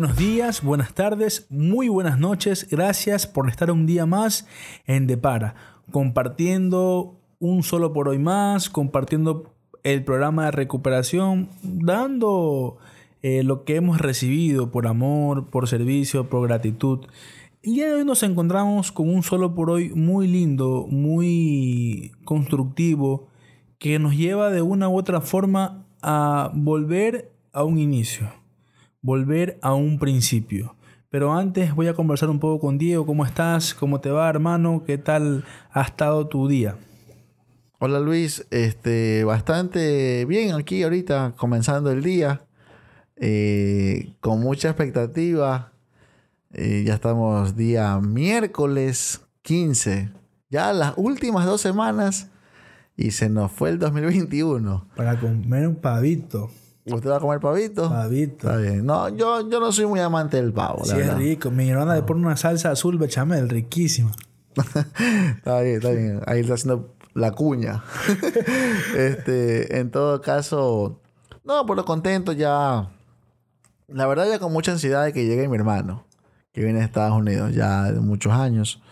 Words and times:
buenos 0.00 0.16
días, 0.16 0.62
buenas 0.62 0.94
tardes, 0.94 1.48
muy 1.50 1.88
buenas 1.88 2.20
noches. 2.20 2.68
Gracias 2.70 3.26
por 3.26 3.48
estar 3.48 3.68
un 3.72 3.84
día 3.84 4.06
más 4.06 4.46
en 4.86 5.08
Depara, 5.08 5.56
compartiendo 5.90 7.18
un 7.40 7.64
solo 7.64 7.92
por 7.92 8.08
hoy 8.08 8.20
más, 8.20 8.70
compartiendo 8.70 9.56
el 9.82 10.04
programa 10.04 10.44
de 10.44 10.50
recuperación, 10.52 11.48
dando 11.64 12.78
eh, 13.22 13.42
lo 13.42 13.64
que 13.64 13.74
hemos 13.74 14.00
recibido 14.00 14.70
por 14.70 14.86
amor, 14.86 15.50
por 15.50 15.66
servicio, 15.66 16.28
por 16.28 16.46
gratitud. 16.46 17.00
El 17.64 17.74
día 17.74 17.88
de 17.88 17.94
hoy 17.94 18.04
nos 18.04 18.22
encontramos 18.22 18.92
con 18.92 19.12
un 19.12 19.24
solo 19.24 19.56
por 19.56 19.68
hoy 19.68 19.88
muy 19.96 20.28
lindo, 20.28 20.86
muy 20.88 22.12
constructivo, 22.22 23.26
que 23.80 23.98
nos 23.98 24.14
lleva 24.16 24.50
de 24.50 24.62
una 24.62 24.88
u 24.88 24.96
otra 24.96 25.20
forma 25.20 25.88
a 26.02 26.52
volver 26.54 27.32
a 27.52 27.64
un 27.64 27.80
inicio, 27.80 28.30
volver 29.00 29.58
a 29.62 29.74
un 29.74 29.98
principio. 29.98 30.76
Pero 31.10 31.32
antes 31.32 31.74
voy 31.74 31.88
a 31.88 31.94
conversar 31.94 32.28
un 32.28 32.38
poco 32.38 32.60
con 32.60 32.78
Diego. 32.78 33.06
¿Cómo 33.06 33.24
estás? 33.24 33.74
¿Cómo 33.74 34.00
te 34.00 34.10
va, 34.10 34.28
hermano? 34.28 34.84
¿Qué 34.84 34.98
tal 34.98 35.44
ha 35.72 35.82
estado 35.82 36.26
tu 36.26 36.48
día? 36.48 36.76
Hola 37.80 38.00
Luis, 38.00 38.44
este, 38.50 39.22
bastante 39.22 40.24
bien 40.24 40.56
aquí 40.56 40.82
ahorita, 40.82 41.34
comenzando 41.36 41.92
el 41.92 42.02
día, 42.02 42.40
eh, 43.14 44.16
con 44.20 44.40
mucha 44.40 44.70
expectativa. 44.70 45.72
Eh, 46.52 46.82
ya 46.84 46.94
estamos 46.94 47.56
día 47.56 48.00
miércoles 48.00 49.20
15, 49.42 50.10
ya 50.50 50.72
las 50.72 50.94
últimas 50.96 51.46
dos 51.46 51.60
semanas 51.60 52.30
y 52.96 53.12
se 53.12 53.28
nos 53.28 53.52
fue 53.52 53.70
el 53.70 53.78
2021. 53.78 54.88
Para 54.96 55.18
comer 55.20 55.68
un 55.68 55.76
pavito. 55.76 56.50
¿Usted 56.92 57.10
va 57.10 57.16
a 57.16 57.20
comer 57.20 57.40
pavito? 57.40 57.88
Pavito. 57.88 58.48
Está 58.48 58.56
bien. 58.56 58.86
No, 58.86 59.08
yo, 59.08 59.48
yo 59.48 59.60
no 59.60 59.72
soy 59.72 59.86
muy 59.86 60.00
amante 60.00 60.36
del 60.36 60.52
pavo. 60.52 60.84
Sí, 60.84 60.96
es 60.96 61.14
rico. 61.14 61.50
Mi 61.50 61.68
hermana 61.70 61.94
le 61.94 62.02
pone 62.02 62.20
una 62.24 62.36
salsa 62.36 62.70
azul 62.70 62.98
bechamel, 62.98 63.48
riquísima. 63.48 64.12
está 65.36 65.60
bien, 65.60 65.76
está 65.76 65.90
bien. 65.90 66.20
Ahí 66.26 66.40
está 66.40 66.54
haciendo 66.54 66.94
la 67.14 67.32
cuña. 67.32 67.82
este, 68.96 69.78
en 69.78 69.90
todo 69.90 70.20
caso, 70.20 71.00
no, 71.44 71.64
por 71.66 71.76
lo 71.76 71.84
contento 71.84 72.32
ya. 72.32 72.90
La 73.88 74.06
verdad, 74.06 74.28
ya 74.28 74.38
con 74.38 74.52
mucha 74.52 74.72
ansiedad 74.72 75.04
de 75.04 75.12
que 75.12 75.24
llegue 75.24 75.48
mi 75.48 75.56
hermano, 75.56 76.04
que 76.52 76.62
viene 76.62 76.80
de 76.80 76.84
Estados 76.84 77.16
Unidos 77.16 77.54
ya 77.54 77.84
de 77.90 78.00
muchos 78.00 78.32
años, 78.32 78.82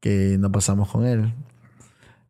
que 0.00 0.36
no 0.38 0.52
pasamos 0.52 0.90
con 0.90 1.06
él. 1.06 1.32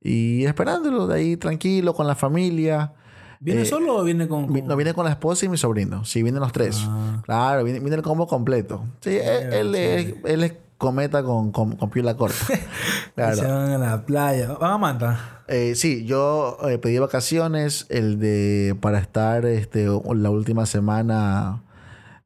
Y 0.01 0.45
esperándolo 0.45 1.07
de 1.07 1.17
ahí 1.17 1.37
tranquilo, 1.37 1.95
con 1.95 2.07
la 2.07 2.15
familia. 2.15 2.93
¿Viene 3.45 3.63
Eh, 3.63 3.67
solo 3.67 3.97
o 3.99 4.03
viene 4.05 4.27
con.? 4.27 4.47
No, 4.67 4.75
viene 4.75 4.95
con 4.95 5.05
la 5.05 5.11
esposa 5.11 5.45
y 5.45 5.49
mi 5.51 5.59
sobrino. 5.59 6.05
Sí, 6.07 6.23
vienen 6.23 6.41
los 6.41 6.51
tres. 6.53 6.79
Ah. 6.89 7.21
Claro, 7.25 7.63
viene, 7.63 7.79
viene 7.81 7.97
el 7.97 8.03
combo 8.03 8.27
completo. 8.27 8.85
Sí, 9.03 9.11
él, 9.17 9.53
él 9.53 9.75
es, 9.75 10.15
él 10.25 10.45
es 10.45 10.55
cometa 10.79 11.23
con, 11.23 11.53
con, 11.53 11.77
con 11.77 11.91
piola 11.91 12.17
corta. 12.17 12.37
claro. 13.15 13.37
Se 13.37 13.47
van 13.47 13.71
a 13.71 13.79
la 13.79 14.07
playa. 14.07 14.55
¿Van 14.55 14.73
a 14.73 14.79
Manta? 14.79 15.43
Eh, 15.49 15.75
sí, 15.75 16.07
yo 16.07 16.57
eh, 16.69 16.79
pedí 16.79 16.99
vacaciones 16.99 17.87
el 17.91 18.19
de 18.19 18.77
para 18.81 18.99
estar 18.99 19.45
este 19.45 19.85
la 19.87 20.31
última 20.31 20.65
semana 20.65 21.63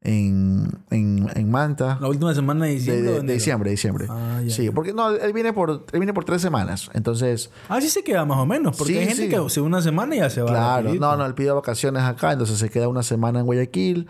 en, 0.02 0.70
en, 0.90 1.28
en 1.34 1.50
Manta. 1.50 1.98
La 2.00 2.08
última 2.08 2.34
semana 2.34 2.64
de 2.66 2.70
De, 2.72 2.76
diciembre. 2.78 3.02
de- 3.02 3.10
de 3.12 3.18
enero? 3.20 3.32
diciembre, 3.34 3.70
diciembre. 3.70 4.06
Ah, 4.08 4.40
ya, 4.44 4.50
sí, 4.54 4.64
ya. 4.66 4.72
porque 4.72 4.92
no, 4.92 5.10
él 5.10 5.32
viene 5.32 5.52
por 5.52 5.70
él 5.70 5.98
viene 5.98 6.14
por 6.14 6.24
tres 6.24 6.40
semanas. 6.40 6.88
Entonces, 6.94 7.50
Ah, 7.68 7.80
sí 7.80 7.88
se 7.88 8.02
queda 8.04 8.24
más 8.24 8.38
o 8.38 8.46
menos. 8.46 8.76
Porque 8.76 8.92
Sí, 8.94 8.98
hay 8.98 9.06
gente 9.06 9.22
sí. 9.22 9.28
que 9.28 9.50
se 9.50 9.60
una 9.60 9.82
semana 9.82 10.14
y 10.14 10.18
ya 10.20 10.30
se 10.30 10.42
va. 10.42 10.50
claro, 10.50 10.94
no, 10.94 11.16
no, 11.16 11.26
él 11.26 11.34
pidió 11.34 11.54
vacaciones 11.56 12.02
acá, 12.04 12.32
entonces 12.32 12.58
se 12.58 12.70
queda 12.70 12.88
una 12.88 13.02
semana 13.02 13.40
en 13.40 13.46
Guayaquil. 13.46 14.06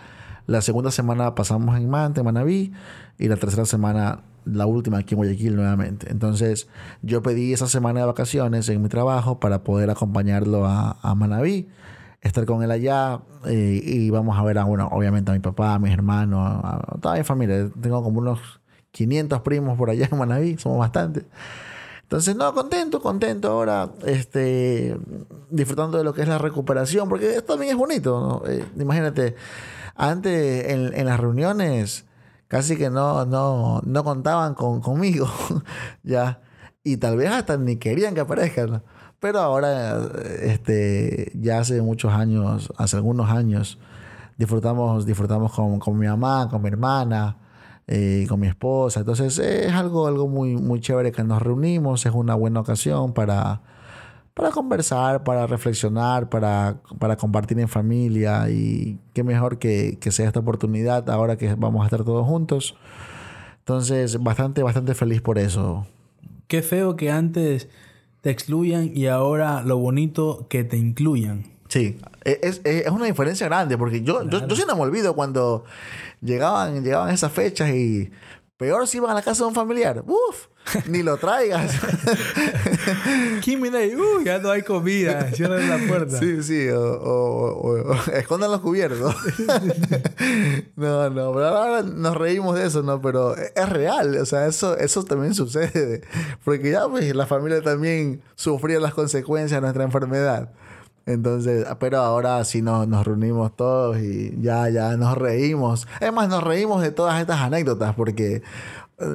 La 0.47 0.63
segunda 0.63 0.91
semana 0.91 1.35
pasamos 1.35 1.77
en 1.77 1.91
Manta, 1.91 2.21
en 2.21 2.25
Manabí, 2.25 2.73
y 3.19 3.29
la 3.29 3.37
tercera 3.37 3.67
semana, 3.67 4.23
la 4.47 4.65
última 4.65 4.97
aquí 4.99 5.13
en 5.15 5.19
Guayaquil 5.19 5.57
nuevamente. 5.57 6.11
Entonces, 6.11 6.69
yo 7.03 7.23
pedí 7.23 7.53
esa 7.53 7.67
semana 7.67 8.01
de 8.01 8.07
vacaciones 8.07 8.67
en 8.71 8.81
mi 8.83 8.89
trabajo 8.89 9.41
para 9.41 9.63
poder 9.63 9.91
acompañarlo 9.91 10.65
a, 10.65 10.97
a 11.03 11.15
Manabí, 11.15 11.69
estar 12.21 12.45
con 12.45 12.63
él 12.63 12.71
allá, 12.71 13.21
eh, 13.47 13.81
y 13.83 14.11
vamos 14.11 14.39
a 14.39 14.43
ver 14.43 14.59
a, 14.59 14.65
bueno, 14.65 14.89
obviamente 14.91 15.31
a 15.31 15.35
mi 15.35 15.41
papá, 15.41 15.75
a 15.75 15.79
mis 15.79 15.93
hermanos, 15.93 16.41
a, 16.41 16.99
toda 17.01 17.17
mi 17.17 17.25
familia. 17.25 17.69
Tengo 17.81 18.03
como 18.03 18.19
unos 18.19 18.61
500 18.91 19.41
primos 19.43 19.79
por 19.79 19.91
allá 19.91 20.09
en 20.11 20.19
Manabí, 20.19 20.59
somos 20.59 20.79
bastantes. 20.79 21.25
Entonces, 22.03 22.35
no, 22.37 22.55
contento, 22.55 23.01
contento 23.01 23.51
ahora, 23.51 23.91
este, 24.07 24.97
disfrutando 25.51 25.99
de 25.99 26.05
lo 26.05 26.15
que 26.15 26.23
es 26.23 26.29
la 26.29 26.39
recuperación, 26.39 27.09
porque 27.09 27.37
esto 27.37 27.53
también 27.53 27.73
es 27.73 27.79
bonito, 27.79 28.21
¿no? 28.21 28.51
Eh, 28.51 28.65
imagínate, 28.79 29.37
antes 29.95 30.71
en, 30.71 30.95
en 30.95 31.07
las 31.07 31.21
reuniones 31.21 32.07
casi 32.49 32.77
que 32.77 32.91
no, 32.91 33.27
no, 33.27 33.83
no 33.85 34.05
contaban 34.05 34.55
con, 34.55 34.81
conmigo, 34.81 35.29
ya, 36.03 36.41
y 36.83 36.97
tal 36.97 37.17
vez 37.17 37.31
hasta 37.31 37.57
ni 37.59 37.77
querían 37.77 38.15
que 38.15 38.21
aparezcan. 38.21 38.83
Pero 39.21 39.41
ahora, 39.41 40.01
este, 40.43 41.33
ya 41.35 41.59
hace 41.59 41.83
muchos 41.83 42.13
años, 42.13 42.73
hace 42.77 42.97
algunos 42.97 43.29
años, 43.31 43.79
disfrutamos, 44.37 45.05
disfrutamos 45.07 45.53
con, 45.53 45.81
con 45.81 45.99
mi 45.99 46.07
mamá, 46.07 46.49
con 46.49 46.63
mi 46.63 46.69
hermana, 46.69 47.37
eh, 47.89 48.27
con 48.29 48.39
mi 48.39 48.47
esposa. 48.47 49.01
Entonces 49.01 49.39
es 49.39 49.73
algo, 49.73 50.07
algo 50.07 50.29
muy, 50.29 50.57
muy 50.57 50.81
chévere 50.81 51.11
que 51.11 51.25
nos 51.25 51.43
reunimos, 51.43 52.07
es 52.07 52.13
una 52.15 52.37
buena 52.37 52.61
ocasión 52.61 53.13
para, 53.13 53.61
para 54.35 54.53
conversar, 54.53 55.25
para 55.25 55.49
reflexionar, 55.49 56.29
para, 56.29 56.77
para 57.01 57.17
compartir 57.17 57.59
en 57.59 57.69
familia 57.69 58.49
y 58.49 59.01
qué 59.15 59.25
mejor 59.25 59.59
que, 59.59 59.99
que 60.01 60.13
sea 60.13 60.29
esta 60.29 60.41
oportunidad 60.41 61.11
ahora 61.11 61.37
que 61.37 61.55
vamos 61.57 61.83
a 61.83 61.87
estar 61.87 62.05
todos 62.05 62.25
juntos. 62.25 62.77
Entonces, 63.61 64.23
bastante, 64.23 64.63
bastante 64.63 64.95
feliz 64.95 65.21
por 65.21 65.39
eso. 65.39 65.87
Qué 66.47 66.63
feo 66.63 66.95
que 66.95 67.11
antes 67.11 67.69
te 68.21 68.31
excluyan 68.31 68.91
y 68.95 69.07
ahora 69.07 69.63
lo 69.63 69.79
bonito 69.79 70.47
que 70.49 70.65
te 70.65 70.77
incluyan. 70.77 71.45
Sí, 71.69 71.99
e, 72.25 72.41
es, 72.43 72.61
es, 72.65 72.87
es 72.87 72.91
una 72.91 73.07
diferencia 73.07 73.47
grande 73.47 73.77
porque 73.77 74.03
yo, 74.03 74.29
yo, 74.29 74.47
yo 74.47 74.57
sí 74.57 74.65
no 74.67 74.75
me 74.77 74.83
olvido 74.83 75.15
cuando 75.15 75.65
llegaban, 76.21 76.83
llegaban 76.83 77.11
esas 77.11 77.33
fechas 77.33 77.71
y 77.71 78.11
peor 78.57 78.87
si 78.87 78.99
iban 78.99 79.11
a 79.11 79.15
la 79.15 79.23
casa 79.23 79.45
de 79.45 79.49
un 79.49 79.55
familiar. 79.55 80.03
Uf, 80.07 80.47
ni 80.89 81.03
lo 81.03 81.17
traigas. 81.17 81.73
¿Quién 83.45 83.61
mira 83.61 83.79
ahí? 83.79 83.95
Uh, 83.95 84.23
ya 84.25 84.39
no 84.39 84.51
hay 84.51 84.63
comida. 84.63 85.31
Cierran 85.33 85.69
la 85.69 85.79
puerta. 85.89 86.19
Sí, 86.19 86.43
sí, 86.43 86.69
o, 86.69 86.81
o- 86.81 87.53
o- 87.53 87.93
o- 87.93 88.13
escondan 88.13 88.51
los 88.51 88.61
cubiertos. 88.61 89.15
no, 90.77 91.11
no, 91.11 91.33
pero 91.33 91.47
ahora 91.47 91.83
nos 91.83 92.17
reímos 92.17 92.57
de 92.57 92.67
eso, 92.67 92.83
¿no? 92.83 93.01
Pero 93.01 93.37
es 93.37 93.69
real, 93.69 94.17
o 94.17 94.27
sea, 94.27 94.47
eso, 94.47 94.77
eso 94.77 95.05
también 95.05 95.35
sucede. 95.35 96.03
Porque 96.45 96.71
ya, 96.71 96.89
pues, 96.89 97.15
la 97.15 97.27
familia 97.27 97.63
también 97.63 98.23
sufría 98.35 98.81
las 98.81 98.95
consecuencias 98.95 99.59
de 99.59 99.63
nuestra 99.63 99.85
enfermedad. 99.85 100.51
Entonces, 101.07 101.67
pero 101.81 101.99
ahora 102.01 102.45
sí 102.45 102.61
nos, 102.61 102.87
nos 102.87 103.07
reunimos 103.07 103.57
todos 103.57 103.97
y 103.99 104.35
ya, 104.43 104.69
ya 104.69 104.95
nos 104.99 105.17
reímos. 105.17 105.89
Es 106.01 106.13
más, 106.13 106.29
nos 106.29 106.45
reímos 106.45 106.83
de 106.83 106.91
todas 106.91 107.19
estas 107.19 107.41
anécdotas 107.41 107.95
porque 107.95 108.43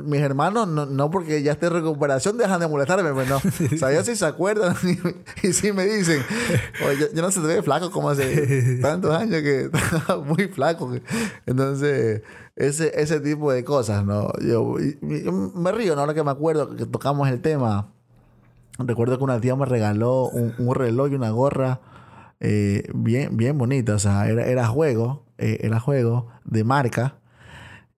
mis 0.06 0.22
hermanos, 0.22 0.68
no, 0.68 0.86
no 0.86 1.12
porque 1.12 1.44
ya 1.44 1.54
esté 1.54 1.66
en 1.68 1.74
recuperación, 1.74 2.38
dejan 2.38 2.60
de 2.60 2.68
molestarme, 2.68 3.12
pues 3.14 3.28
no. 3.30 3.38
O 3.74 3.78
sea, 3.78 3.92
ellos 3.92 4.06
sí 4.06 4.16
se 4.16 4.26
acuerdan 4.26 4.76
y, 5.44 5.48
y 5.48 5.54
sí 5.54 5.72
me 5.74 5.86
dicen, 5.86 6.22
oye, 6.88 7.00
yo, 7.00 7.06
yo 7.14 7.22
no 7.22 7.32
se 7.32 7.42
te 7.42 7.48
ve 7.48 7.62
flaco 7.64 7.92
como 7.92 8.10
hace 8.10 8.78
tantos 8.82 9.14
años 9.14 9.42
que 9.42 9.70
estaba 9.74 10.22
muy 10.22 10.48
flaco. 10.48 10.92
Entonces, 11.46 12.22
ese, 12.56 12.92
ese 13.02 13.20
tipo 13.20 13.52
de 13.52 13.64
cosas, 13.66 14.06
¿no? 14.06 14.32
Yo, 14.42 14.76
y- 14.80 14.98
y- 15.02 15.32
me 15.32 15.72
río, 15.72 15.96
¿no? 15.96 16.02
Ahora 16.02 16.14
que 16.14 16.24
me 16.24 16.32
acuerdo 16.32 16.76
que 16.76 16.86
tocamos 16.86 17.28
el 17.30 17.42
tema. 17.42 17.90
Recuerdo 18.80 19.18
que 19.18 19.24
una 19.24 19.40
tía 19.40 19.56
me 19.56 19.66
regaló 19.66 20.30
un, 20.30 20.54
un 20.58 20.74
reloj 20.76 21.12
y 21.12 21.16
una 21.16 21.30
gorra 21.30 21.82
eh, 22.40 22.84
bien, 22.94 23.36
bien 23.38 23.58
bonita. 23.58 23.96
O 23.96 24.00
sea, 24.00 24.28
era, 24.30 24.46
era 24.46 24.66
juego, 24.68 25.26
eh, 25.38 25.60
era 25.62 25.80
juego 25.80 26.28
de 26.46 26.64
marca. 26.64 27.18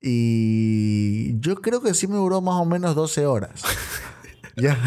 Y 0.08 1.40
yo 1.40 1.56
creo 1.56 1.82
que 1.82 1.96
sí 1.96 2.06
me 2.06 2.16
duró 2.16 2.40
más 2.40 2.62
o 2.62 2.66
menos 2.66 2.94
12 2.94 3.26
horas. 3.26 3.64
ya. 4.56 4.78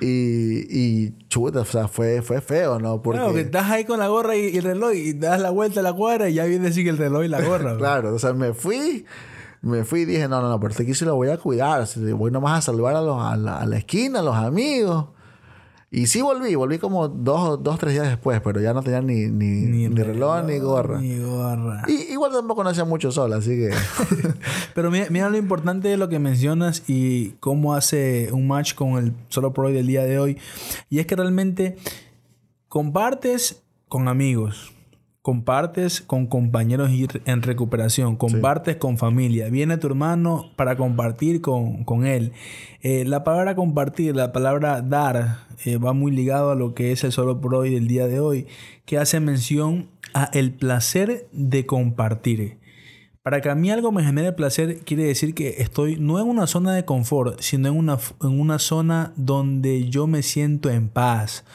Y, 0.00 0.66
y 0.68 1.14
chuta, 1.28 1.60
o 1.60 1.64
sea, 1.64 1.86
fue, 1.86 2.20
fue 2.20 2.40
feo, 2.40 2.80
¿no? 2.80 3.00
Porque, 3.00 3.20
Claro, 3.20 3.32
que 3.32 3.42
estás 3.42 3.70
ahí 3.70 3.84
con 3.84 4.00
la 4.00 4.08
gorra 4.08 4.34
y, 4.34 4.48
y 4.48 4.56
el 4.56 4.64
reloj 4.64 4.92
y 4.92 5.12
das 5.12 5.40
la 5.40 5.50
vuelta 5.50 5.78
a 5.80 5.82
la 5.84 5.92
cuadra 5.92 6.28
y 6.28 6.34
ya 6.34 6.44
viene 6.46 6.66
así 6.66 6.82
que 6.82 6.90
el 6.90 6.98
reloj 6.98 7.24
y 7.24 7.28
la 7.28 7.42
gorra. 7.42 7.76
claro, 7.76 8.12
o 8.12 8.18
sea, 8.18 8.32
me 8.32 8.52
fui. 8.54 9.06
Me 9.62 9.84
fui 9.84 10.00
y 10.00 10.04
dije, 10.04 10.26
no, 10.26 10.42
no, 10.42 10.48
no, 10.50 10.58
pero 10.60 10.72
este 10.72 10.82
aquí 10.82 10.94
sí 10.94 11.04
lo 11.04 11.14
voy 11.14 11.28
a 11.28 11.38
cuidar. 11.38 11.86
Voy 12.16 12.30
nomás 12.32 12.58
a 12.58 12.62
saludar 12.62 12.96
a, 12.96 13.00
los, 13.00 13.22
a, 13.22 13.36
la, 13.36 13.60
a 13.60 13.66
la 13.66 13.78
esquina, 13.78 14.18
a 14.18 14.22
los 14.22 14.36
amigos. 14.36 15.06
Y 15.94 16.08
sí 16.08 16.22
volví, 16.22 16.56
volví 16.56 16.78
como 16.78 17.06
dos, 17.06 17.62
dos 17.62 17.78
tres 17.78 17.92
días 17.92 18.08
después, 18.08 18.40
pero 18.40 18.60
ya 18.60 18.74
no 18.74 18.82
tenía 18.82 19.00
ni, 19.00 19.28
ni, 19.28 19.88
ni 19.88 20.02
reloj, 20.02 20.44
ni 20.44 20.58
gorra. 20.58 21.00
Ni 21.00 21.20
gorra. 21.20 21.84
Y, 21.86 22.12
igual 22.12 22.32
tampoco 22.32 22.64
no 22.64 22.70
hacía 22.70 22.84
mucho 22.84 23.12
sol, 23.12 23.32
así 23.32 23.50
que... 23.50 23.70
Pero 24.74 24.90
mira, 24.90 25.06
mira 25.10 25.30
lo 25.30 25.36
importante 25.36 25.86
de 25.86 25.96
lo 25.96 26.08
que 26.08 26.18
mencionas 26.18 26.82
y 26.88 27.34
cómo 27.38 27.74
hace 27.74 28.28
un 28.32 28.48
match 28.48 28.74
con 28.74 28.98
el 28.98 29.12
solo 29.28 29.52
por 29.52 29.66
hoy 29.66 29.72
del 29.72 29.86
día 29.86 30.02
de 30.02 30.18
hoy. 30.18 30.36
Y 30.90 30.98
es 30.98 31.06
que 31.06 31.14
realmente 31.14 31.76
compartes 32.66 33.62
con 33.86 34.08
amigos, 34.08 34.73
compartes 35.24 36.02
con 36.02 36.26
compañeros 36.26 36.90
en 37.24 37.40
recuperación, 37.40 38.16
compartes 38.16 38.76
con 38.76 38.98
familia, 38.98 39.48
viene 39.48 39.78
tu 39.78 39.86
hermano 39.86 40.50
para 40.54 40.76
compartir 40.76 41.40
con, 41.40 42.04
él. 42.04 42.32
Eh, 42.82 43.06
la 43.06 43.24
palabra 43.24 43.54
compartir, 43.54 44.14
la 44.14 44.32
palabra 44.32 44.82
dar, 44.82 45.46
eh, 45.64 45.78
va 45.78 45.94
muy 45.94 46.12
ligado 46.12 46.50
a 46.50 46.54
lo 46.54 46.74
que 46.74 46.92
es 46.92 47.04
el 47.04 47.12
solo 47.12 47.40
por 47.40 47.54
hoy 47.54 47.72
del 47.72 47.88
día 47.88 48.06
de 48.06 48.20
hoy, 48.20 48.46
que 48.84 48.98
hace 48.98 49.18
mención 49.18 49.88
a 50.12 50.28
el 50.34 50.52
placer 50.52 51.26
de 51.32 51.64
compartir. 51.64 52.58
Para 53.22 53.40
que 53.40 53.48
a 53.48 53.54
mí 53.54 53.70
algo 53.70 53.92
me 53.92 54.04
genere 54.04 54.34
placer, 54.34 54.80
quiere 54.80 55.04
decir 55.04 55.32
que 55.34 55.62
estoy 55.62 55.96
no 55.98 56.20
en 56.20 56.28
una 56.28 56.46
zona 56.46 56.74
de 56.74 56.84
confort, 56.84 57.40
sino 57.40 57.68
en 57.68 57.78
una, 57.78 57.96
en 58.20 58.38
una 58.38 58.58
zona 58.58 59.14
donde 59.16 59.88
yo 59.88 60.06
me 60.06 60.22
siento 60.22 60.68
en 60.68 60.90
paz. 60.90 61.46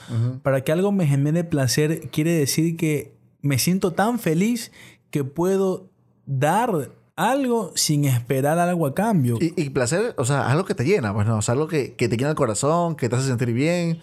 Para 0.41 0.63
que 0.63 0.71
algo 0.71 0.91
me 0.91 1.05
genere 1.05 1.43
placer, 1.43 2.09
quiere 2.09 2.31
decir 2.31 2.75
que 2.75 3.18
me 3.41 3.59
siento 3.59 3.93
tan 3.93 4.19
feliz 4.19 4.71
que 5.11 5.23
puedo 5.23 5.89
dar 6.25 6.91
algo 7.15 7.73
sin 7.75 8.05
esperar 8.05 8.59
algo 8.59 8.87
a 8.87 8.95
cambio. 8.95 9.37
Y, 9.41 9.69
placer, 9.71 10.13
o 10.17 10.23
sea, 10.23 10.49
algo 10.49 10.63
que 10.63 10.73
te 10.73 10.85
llena, 10.85 11.13
pues 11.13 11.27
no, 11.27 11.37
o 11.37 11.41
sea, 11.41 11.53
algo 11.53 11.67
que, 11.67 11.89
te 11.89 12.07
llena 12.09 12.29
el 12.29 12.35
corazón, 12.35 12.95
que 12.95 13.09
te 13.09 13.15
hace 13.17 13.27
sentir 13.27 13.51
bien, 13.51 13.99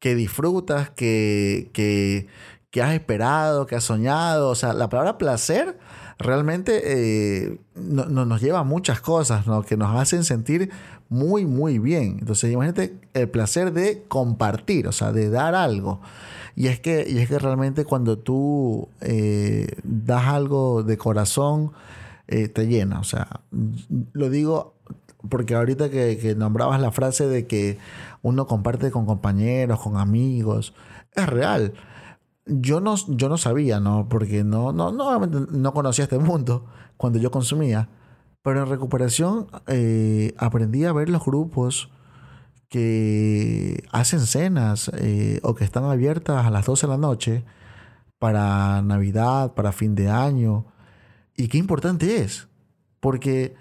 que 0.00 0.16
disfrutas, 0.16 0.90
que, 0.90 1.70
que, 1.72 2.82
has 2.82 2.94
esperado, 2.94 3.66
que 3.66 3.76
has 3.76 3.84
soñado. 3.84 4.50
O 4.50 4.54
sea, 4.54 4.72
la 4.72 4.88
palabra 4.88 5.18
placer 5.18 5.78
realmente 6.18 6.80
eh, 6.84 7.58
nos 7.76 8.40
lleva 8.40 8.60
a 8.60 8.64
muchas 8.64 9.00
cosas, 9.00 9.46
¿no? 9.46 9.62
Que 9.62 9.76
nos 9.76 9.96
hacen 9.96 10.24
sentir 10.24 10.70
muy, 11.08 11.46
muy 11.46 11.78
bien. 11.78 12.16
Entonces, 12.18 12.52
imagínate 12.52 12.98
el 13.14 13.28
placer 13.28 13.72
de 13.72 14.04
compartir, 14.08 14.88
o 14.88 14.92
sea, 14.92 15.12
de 15.12 15.30
dar 15.30 15.54
algo. 15.54 16.00
Y 16.58 16.66
es 16.66 16.80
que, 16.80 17.06
y 17.08 17.18
es 17.18 17.28
que 17.28 17.38
realmente 17.38 17.84
cuando 17.84 18.18
tú 18.18 18.88
eh, 19.00 19.68
das 19.84 20.24
algo 20.24 20.82
de 20.82 20.98
corazón, 20.98 21.70
eh, 22.26 22.48
te 22.48 22.66
llena. 22.66 22.98
O 22.98 23.04
sea, 23.04 23.42
lo 24.12 24.28
digo 24.28 24.74
porque 25.28 25.54
ahorita 25.54 25.88
que, 25.88 26.34
nombrabas 26.36 26.80
la 26.80 26.90
frase 26.90 27.28
de 27.28 27.46
que 27.46 27.78
uno 28.22 28.48
comparte 28.48 28.90
con 28.90 29.06
compañeros, 29.06 29.78
con 29.78 29.98
amigos, 29.98 30.74
es 31.14 31.28
real. 31.28 31.74
Yo 32.44 32.80
no, 32.80 32.96
yo 33.06 33.28
no 33.28 33.38
sabía, 33.38 33.78
¿no? 33.78 34.08
Porque 34.08 34.42
no, 34.42 34.72
no, 34.72 34.90
no, 34.90 35.26
no 35.26 35.72
conocía 35.72 36.06
este 36.06 36.18
mundo 36.18 36.66
cuando 36.96 37.20
yo 37.20 37.30
consumía. 37.30 37.88
Pero 38.42 38.64
en 38.64 38.68
recuperación 38.68 39.46
eh, 39.68 40.34
aprendí 40.38 40.86
a 40.86 40.92
ver 40.92 41.08
los 41.08 41.24
grupos 41.24 41.88
que 42.68 43.84
hacen 43.90 44.20
cenas 44.20 44.90
eh, 44.94 45.40
o 45.42 45.54
que 45.54 45.64
están 45.64 45.84
abiertas 45.84 46.46
a 46.46 46.50
las 46.50 46.66
12 46.66 46.86
de 46.86 46.90
la 46.90 46.98
noche 46.98 47.44
para 48.18 48.82
Navidad, 48.82 49.54
para 49.54 49.72
fin 49.72 49.94
de 49.94 50.08
año. 50.08 50.66
Y 51.36 51.48
qué 51.48 51.58
importante 51.58 52.18
es. 52.18 52.48
Porque, 53.00 53.54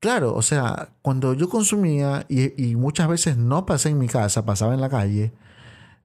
claro, 0.00 0.34
o 0.34 0.42
sea, 0.42 0.90
cuando 1.02 1.34
yo 1.34 1.48
consumía 1.48 2.26
y, 2.28 2.76
muchas 2.76 3.08
veces 3.08 3.36
no 3.36 3.66
pasé 3.66 3.90
en 3.90 3.98
mi 3.98 4.06
casa, 4.08 4.44
pasaba 4.44 4.74
en 4.74 4.80
la 4.80 4.90
calle, 4.90 5.32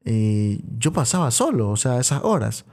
eh, 0.05 0.61
yo 0.77 0.93
pasaba 0.93 1.31
solo, 1.31 1.69
o 1.69 1.77
sea, 1.77 1.99
esas 1.99 2.23
horas. 2.23 2.65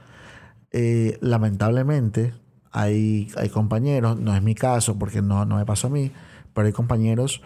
Eh, 0.70 1.18
lamentablemente, 1.20 2.34
hay, 2.70 3.30
hay 3.36 3.48
compañeros, 3.50 4.18
no 4.18 4.34
es 4.34 4.42
mi 4.42 4.54
caso 4.54 4.98
porque 4.98 5.20
no, 5.20 5.44
no 5.44 5.56
me 5.56 5.66
pasó 5.66 5.88
a 5.88 5.90
mí, 5.90 6.12
pero 6.54 6.66
hay 6.66 6.72
compañeros 6.72 7.42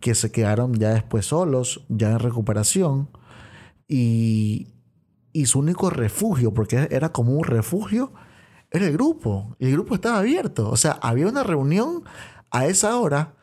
que 0.00 0.14
se 0.14 0.32
quedaron 0.32 0.74
ya 0.74 0.94
después 0.94 1.26
solos, 1.26 1.84
ya 1.88 2.12
en 2.12 2.18
recuperación, 2.18 3.08
y, 3.86 4.68
su 5.44 5.58
único 5.58 5.90
refugio, 5.90 6.54
porque 6.54 6.88
era 6.90 7.12
como 7.12 7.32
un 7.32 7.44
refugio, 7.44 8.12
era 8.70 8.86
el 8.86 8.92
grupo. 8.92 9.56
Y 9.58 9.66
el 9.66 9.72
grupo 9.72 9.94
estaba 9.94 10.18
abierto. 10.18 10.70
O 10.70 10.76
sea, 10.76 10.92
había 11.02 11.26
una 11.26 11.42
reunión 11.42 12.04
a 12.50 12.66
esa 12.66 12.96
hora 12.98 13.34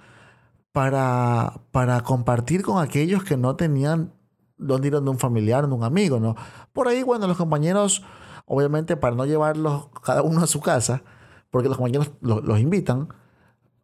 para, 0.71 1.61
para 1.71 2.01
compartir 2.01 2.61
con 2.61 2.81
aquellos 2.81 3.23
que 3.23 3.37
no 3.37 3.55
tenían 3.55 4.13
dónde 4.57 4.87
ir 4.87 4.93
donde 4.93 5.11
un 5.11 5.19
familiar, 5.19 5.61
donde 5.61 5.75
un 5.75 5.83
amigo, 5.83 6.19
¿no? 6.19 6.35
Por 6.73 6.87
ahí, 6.87 7.03
bueno, 7.03 7.27
los 7.27 7.37
compañeros, 7.37 8.03
obviamente, 8.45 8.97
para 8.97 9.15
no 9.15 9.25
llevarlos 9.25 9.89
cada 10.03 10.21
uno 10.23 10.41
a 10.41 10.47
su 10.47 10.61
casa, 10.61 11.03
porque 11.49 11.67
los 11.67 11.77
compañeros 11.77 12.11
los 12.21 12.59
invitan, 12.59 13.09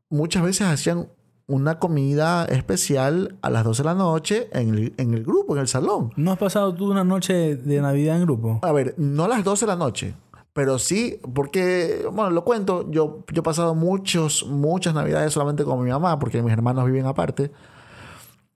muchas 0.09 0.43
veces 0.43 0.67
hacían 0.67 1.09
una 1.47 1.79
comida 1.79 2.45
especial 2.45 3.37
a 3.41 3.49
las 3.49 3.63
12 3.63 3.83
de 3.83 3.85
la 3.85 3.95
noche 3.95 4.49
en 4.53 4.93
el, 4.97 5.23
grupo, 5.23 5.55
en 5.55 5.61
el 5.61 5.67
salón. 5.67 6.11
¿No 6.15 6.31
has 6.31 6.37
pasado 6.37 6.73
tú 6.73 6.91
una 6.91 7.03
noche 7.03 7.55
de 7.55 7.81
Navidad 7.81 8.15
en 8.17 8.23
grupo? 8.23 8.59
A 8.61 8.71
ver, 8.71 8.95
no 8.97 9.25
a 9.25 9.27
las 9.27 9.43
12 9.43 9.65
de 9.65 9.71
la 9.71 9.75
noche, 9.75 10.15
pero 10.53 10.79
sí, 10.79 11.19
porque, 11.33 12.07
bueno, 12.11 12.31
lo 12.31 12.45
cuento, 12.45 12.89
yo, 12.89 13.23
yo 13.31 13.41
he 13.41 13.43
pasado 13.43 13.75
muchos, 13.75 14.45
muchas 14.47 14.93
Navidades 14.93 15.33
solamente 15.33 15.63
con 15.65 15.83
mi 15.83 15.89
mamá, 15.89 16.17
porque 16.17 16.41
mis 16.41 16.53
hermanos 16.53 16.85
viven 16.85 17.05
aparte. 17.05 17.51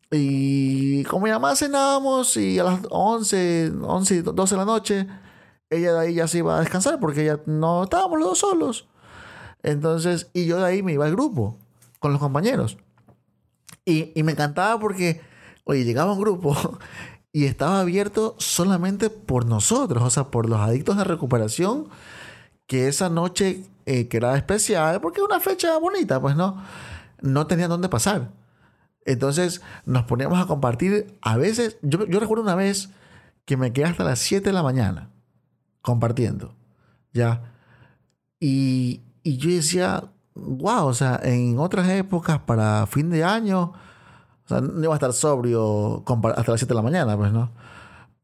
Y 0.10 1.04
con 1.04 1.22
mi 1.22 1.30
mamá 1.30 1.56
cenábamos 1.58 2.38
y 2.38 2.60
a 2.60 2.64
las 2.64 2.80
11, 2.90 3.74
11, 3.82 4.22
12 4.24 4.56
de 4.56 4.60
la 4.60 4.66
noche, 4.66 5.08
ella 5.70 5.94
de 5.94 6.00
ahí 6.00 6.14
ya 6.14 6.28
se 6.30 6.38
iba 6.38 6.56
a 6.56 6.62
descansar 6.62 6.98
porque 7.02 7.26
ya 7.26 7.42
no 7.46 7.84
estábamos 7.84 8.18
los 8.20 8.30
dos 8.30 8.40
solos. 8.40 8.88
Entonces, 9.64 10.30
y 10.34 10.46
yo 10.46 10.60
de 10.60 10.66
ahí 10.66 10.82
me 10.82 10.94
iba 10.94 11.06
al 11.06 11.12
grupo 11.12 11.58
con 12.00 12.12
los 12.12 12.22
compañeros. 12.22 12.78
Y, 13.86 14.12
me 14.24 14.34
encantaba 14.34 14.80
porque, 14.80 15.22
oye, 15.64 15.86
llegaba 15.86 16.14
un 16.14 16.20
grupo 16.20 16.56
y 17.32 17.46
estaba 17.46 17.80
abierto 17.80 18.36
solamente 18.38 19.10
por 19.10 19.46
nosotros, 19.46 20.04
o 20.04 20.10
sea, 20.10 20.26
por 20.26 20.50
los 20.50 20.60
adictos 20.60 20.98
de 20.98 21.04
recuperación, 21.04 21.88
que 22.66 22.88
esa 22.88 23.10
noche, 23.10 23.64
eh, 23.86 24.08
que 24.08 24.18
era 24.18 24.36
especial, 24.36 25.00
porque 25.00 25.20
era 25.20 25.28
una 25.28 25.40
fecha 25.40 25.78
bonita, 25.78 26.20
pues 26.22 26.36
no, 26.36 26.62
no 27.22 27.48
tenían 27.48 27.70
dónde 27.70 27.90
pasar. 27.90 28.32
Entonces 29.06 29.62
nos 29.86 30.04
poníamos 30.04 30.38
a 30.40 30.48
compartir, 30.48 31.18
a 31.22 31.38
veces, 31.38 31.78
yo, 31.82 32.06
yo 32.08 32.20
recuerdo 32.20 32.44
una 32.44 32.56
vez 32.56 32.90
que 33.46 33.56
me 33.56 33.72
quedé 33.72 33.86
hasta 33.86 34.04
las 34.04 34.20
7 34.20 34.50
de 34.50 34.54
la 34.54 34.64
mañana 34.64 35.10
compartiendo, 35.82 36.54
¿ya? 37.14 37.54
Y, 38.42 39.02
y 39.24 39.38
yo 39.38 39.50
decía, 39.50 40.04
wow, 40.40 40.88
o 40.88 40.94
sea, 40.94 41.20
en 41.24 41.60
otras 41.60 41.88
épocas 41.90 42.40
para 42.40 42.86
fin 42.88 43.10
de 43.10 43.24
año, 43.24 43.74
o 44.46 44.48
sea, 44.48 44.62
no 44.62 44.84
iba 44.84 44.94
a 44.94 44.96
estar 44.96 45.14
sobrio 45.14 46.04
hasta 46.08 46.52
las 46.52 46.60
7 46.60 46.68
de 46.68 46.76
la 46.76 46.82
mañana, 46.82 47.18
pues, 47.18 47.32
¿no? 47.32 47.52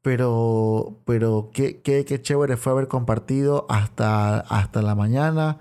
Pero, 0.01 0.99
pero 1.05 1.49
qué, 1.53 1.81
qué, 1.81 2.05
qué 2.05 2.21
chévere 2.21 2.57
fue 2.57 2.73
haber 2.73 2.87
compartido 2.87 3.65
hasta, 3.69 4.39
hasta 4.39 4.81
la 4.81 4.95
mañana, 4.95 5.59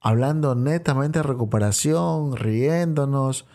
hablando 0.00 0.54
netamente 0.54 1.20
de 1.20 1.22
recuperación, 1.22 2.36
riéndonos 2.36 3.46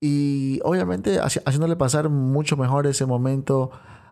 y 0.00 0.60
obviamente 0.64 1.18
haciéndole 1.20 1.76
pasar 1.76 2.08
mucho 2.08 2.56
mejor 2.56 2.86
ese 2.86 3.06
momento 3.06 3.70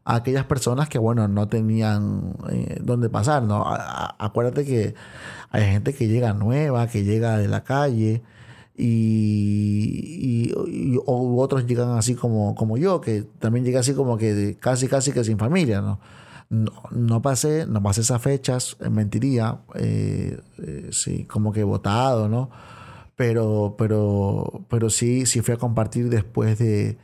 a 0.09 0.15
aquellas 0.17 0.47
personas 0.47 0.89
que, 0.89 0.99
bueno, 0.99 1.29
no 1.29 1.49
tenían 1.49 2.33
eh, 2.51 2.79
dónde 2.81 3.11
pasar, 3.11 3.43
¿no? 3.43 3.63
acuérdate 3.67 4.65
que 4.65 4.95
hay 5.51 5.65
gente 5.65 5.93
que 5.93 6.09
llega 6.09 6.33
nueva, 6.33 6.87
que 6.87 7.05
llega 7.05 7.37
de 7.37 7.47
la 7.47 7.63
calle 7.63 8.23
y, 8.75 10.51
otros 11.05 11.67
llegan 11.67 11.91
así 11.91 12.15
como, 12.15 12.55
como 12.55 12.79
yo, 12.79 13.03
que 13.03 13.27
también 13.39 13.67
llega 13.67 13.81
así 13.81 13.93
como 13.93 14.17
que 14.17 14.57
casi, 14.59 14.89
casi 14.89 15.13
que 15.13 15.25
sin 15.25 15.37
familia, 15.37 15.83
¿no? 15.83 16.01
No, 16.49 17.21
pasé, 17.21 17.67
no 17.67 17.83
pasé 17.83 18.01
esas 18.01 18.23
fechas, 18.23 18.79
eh, 18.81 18.89
mentiría, 18.89 19.59
eh, 19.75 20.41
sí, 20.91 21.25
como 21.25 21.53
que 21.53 21.65
votado, 21.65 22.31
¿no? 22.31 22.49
Pero, 23.15 23.75
pero, 23.77 24.63
pero 24.71 24.89
sí, 24.89 25.27
sí 25.27 25.43
fui 25.43 25.53
a 25.53 25.59
compartir 25.59 26.09
después 26.09 26.59
de, 26.59 26.97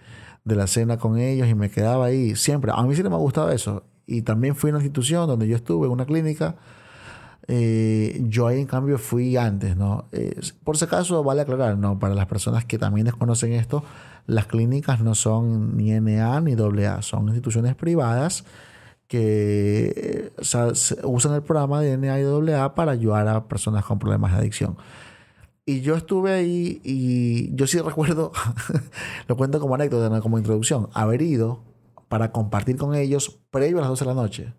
de 0.44 0.56
la 0.56 0.66
cena 0.66 0.98
con 0.98 1.18
ellos 1.18 1.48
y 1.48 1.54
me 1.54 1.70
quedaba 1.70 2.06
ahí 2.06 2.36
siempre. 2.36 2.72
A 2.74 2.82
mí 2.82 2.94
sí 2.94 3.02
me 3.02 3.08
ha 3.08 3.18
gustado 3.18 3.50
eso. 3.50 3.84
Y 4.06 4.22
también 4.22 4.54
fui 4.54 4.70
a 4.70 4.74
una 4.74 4.82
institución 4.82 5.26
donde 5.26 5.48
yo 5.48 5.56
estuve, 5.56 5.88
una 5.88 6.04
clínica. 6.04 6.56
Eh, 7.46 8.22
yo 8.24 8.46
ahí 8.46 8.60
en 8.60 8.66
cambio 8.66 8.98
fui 8.98 9.36
antes, 9.36 9.76
¿no? 9.76 10.06
por 10.64 10.78
si 10.78 10.86
acaso 10.86 11.22
vale 11.22 11.42
aclarar, 11.42 11.76
¿no? 11.76 11.98
Para 11.98 12.14
las 12.14 12.26
personas 12.26 12.64
que 12.64 12.78
también 12.78 13.04
desconocen 13.04 13.52
esto, 13.52 13.84
las 14.26 14.46
clínicas 14.46 15.00
no 15.00 15.14
son 15.14 15.76
ni 15.76 15.90
NA 15.90 16.40
ni 16.40 16.54
AA, 16.54 17.02
son 17.02 17.28
instituciones 17.28 17.74
privadas 17.74 18.44
que 19.08 20.32
usan 21.04 21.34
el 21.34 21.42
programa 21.42 21.80
de 21.80 21.98
NA 21.98 22.20
y 22.20 22.52
AA 22.52 22.74
para 22.74 22.92
ayudar 22.92 23.28
a 23.28 23.46
personas 23.46 23.84
con 23.84 23.98
problemas 23.98 24.32
de 24.32 24.38
adicción. 24.38 24.76
Y 25.66 25.80
yo 25.80 25.97
estuve 25.97 26.33
ahí 26.33 26.80
y 26.85 27.54
yo 27.54 27.66
sí 27.66 27.78
recuerdo, 27.80 28.33
lo 29.28 29.37
cuento 29.37 29.61
como 29.61 29.75
anécdota, 29.75 30.09
no 30.09 30.21
como 30.23 30.38
introducción, 30.38 30.88
haber 30.92 31.23
ido 31.23 31.61
para 32.09 32.33
compartir 32.33 32.76
con 32.76 32.94
ellos 32.94 33.40
previo 33.50 33.78
a 33.78 33.80
las 33.80 33.90
12 33.90 34.04
de 34.04 34.09
la 34.09 34.14
noche. 34.14 34.52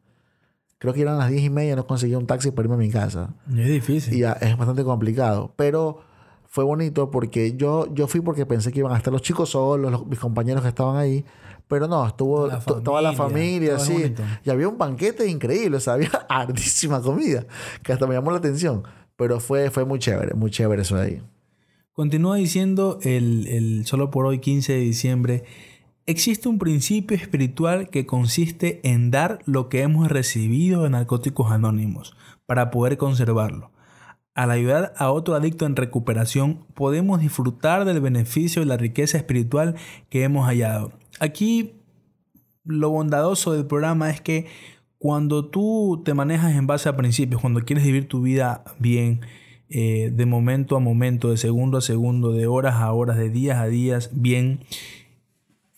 Creo 0.77 0.93
que 0.93 1.01
eran 1.01 1.17
las 1.17 1.29
10 1.29 1.43
y 1.43 1.49
media, 1.49 1.75
no 1.75 1.87
conseguí 1.87 2.15
un 2.15 2.27
taxi 2.27 2.51
para 2.51 2.65
irme 2.65 2.75
a 2.75 2.77
mi 2.79 2.89
casa. 2.89 3.33
Es 3.49 3.67
difícil. 3.67 4.13
Y 4.13 4.19
ya, 4.19 4.33
es 4.33 4.57
bastante 4.57 4.83
complicado. 4.83 5.53
Pero 5.55 6.01
fue 6.47 6.63
bonito 6.63 7.09
porque 7.11 7.55
yo, 7.55 7.93
yo 7.93 8.07
fui 8.07 8.19
porque 8.19 8.45
pensé 8.45 8.71
que 8.71 8.79
iban 8.79 8.91
a 8.91 8.97
estar 8.97 9.11
los 9.11 9.21
chicos 9.21 9.51
solos, 9.51 10.05
mis 10.05 10.19
compañeros 10.19 10.63
que 10.63 10.69
estaban 10.69 10.97
ahí. 10.97 11.23
Pero 11.67 11.87
no, 11.87 12.05
estuvo 12.05 12.47
La 12.47 12.59
toda 12.59 13.01
la 13.01 13.13
familia, 13.13 13.79
sí. 13.79 14.13
Y 14.43 14.49
había 14.49 14.67
un 14.67 14.77
banquete 14.77 15.27
increíble, 15.27 15.77
o 15.77 15.79
sea, 15.79 15.93
había 15.95 16.11
hartísima 16.29 17.01
comida, 17.01 17.45
que 17.81 17.93
hasta 17.93 18.05
me 18.05 18.13
llamó 18.13 18.31
la 18.31 18.37
atención. 18.37 18.83
Pero 19.17 19.39
fue, 19.39 19.71
fue 19.71 19.85
muy 19.85 19.99
chévere, 19.99 20.33
muy 20.33 20.51
chévere 20.51 20.81
eso 20.81 20.97
ahí. 20.97 21.21
Continúa 21.93 22.35
diciendo 22.35 22.99
el, 23.03 23.47
el 23.47 23.85
solo 23.85 24.11
por 24.11 24.25
hoy 24.25 24.39
15 24.39 24.73
de 24.73 24.79
diciembre. 24.79 25.43
Existe 26.05 26.49
un 26.49 26.59
principio 26.59 27.17
espiritual 27.17 27.89
que 27.89 28.05
consiste 28.05 28.81
en 28.83 29.11
dar 29.11 29.39
lo 29.45 29.69
que 29.69 29.81
hemos 29.81 30.09
recibido 30.09 30.83
de 30.83 30.89
Narcóticos 30.89 31.51
Anónimos 31.51 32.15
para 32.45 32.69
poder 32.69 32.97
conservarlo. 32.97 33.71
Al 34.35 34.51
ayudar 34.51 34.93
a 34.97 35.11
otro 35.11 35.33
adicto 35.33 35.65
en 35.65 35.77
recuperación, 35.77 36.65
podemos 36.73 37.21
disfrutar 37.21 37.85
del 37.85 38.01
beneficio 38.01 38.61
y 38.61 38.65
la 38.65 38.75
riqueza 38.75 39.17
espiritual 39.17 39.75
que 40.09 40.23
hemos 40.23 40.45
hallado. 40.45 40.91
Aquí 41.21 41.75
lo 42.65 42.89
bondadoso 42.89 43.53
del 43.53 43.65
programa 43.65 44.09
es 44.09 44.19
que 44.19 44.47
cuando 45.05 45.45
tú 45.45 46.01
te 46.03 46.15
manejas 46.15 46.55
en 46.55 46.65
base 46.65 46.89
a 46.89 46.97
principios, 46.97 47.39
cuando 47.39 47.61
quieres 47.61 47.85
vivir 47.85 48.07
tu 48.07 48.23
vida 48.23 48.63
bien, 48.79 49.21
eh, 49.69 50.09
de 50.11 50.25
momento 50.25 50.75
a 50.75 50.79
momento, 50.79 51.29
de 51.29 51.37
segundo 51.37 51.77
a 51.77 51.81
segundo, 51.81 52.31
de 52.31 52.47
horas 52.47 52.77
a 52.77 52.91
horas, 52.91 53.15
de 53.15 53.29
días 53.29 53.59
a 53.59 53.67
días, 53.67 54.09
bien, 54.13 54.61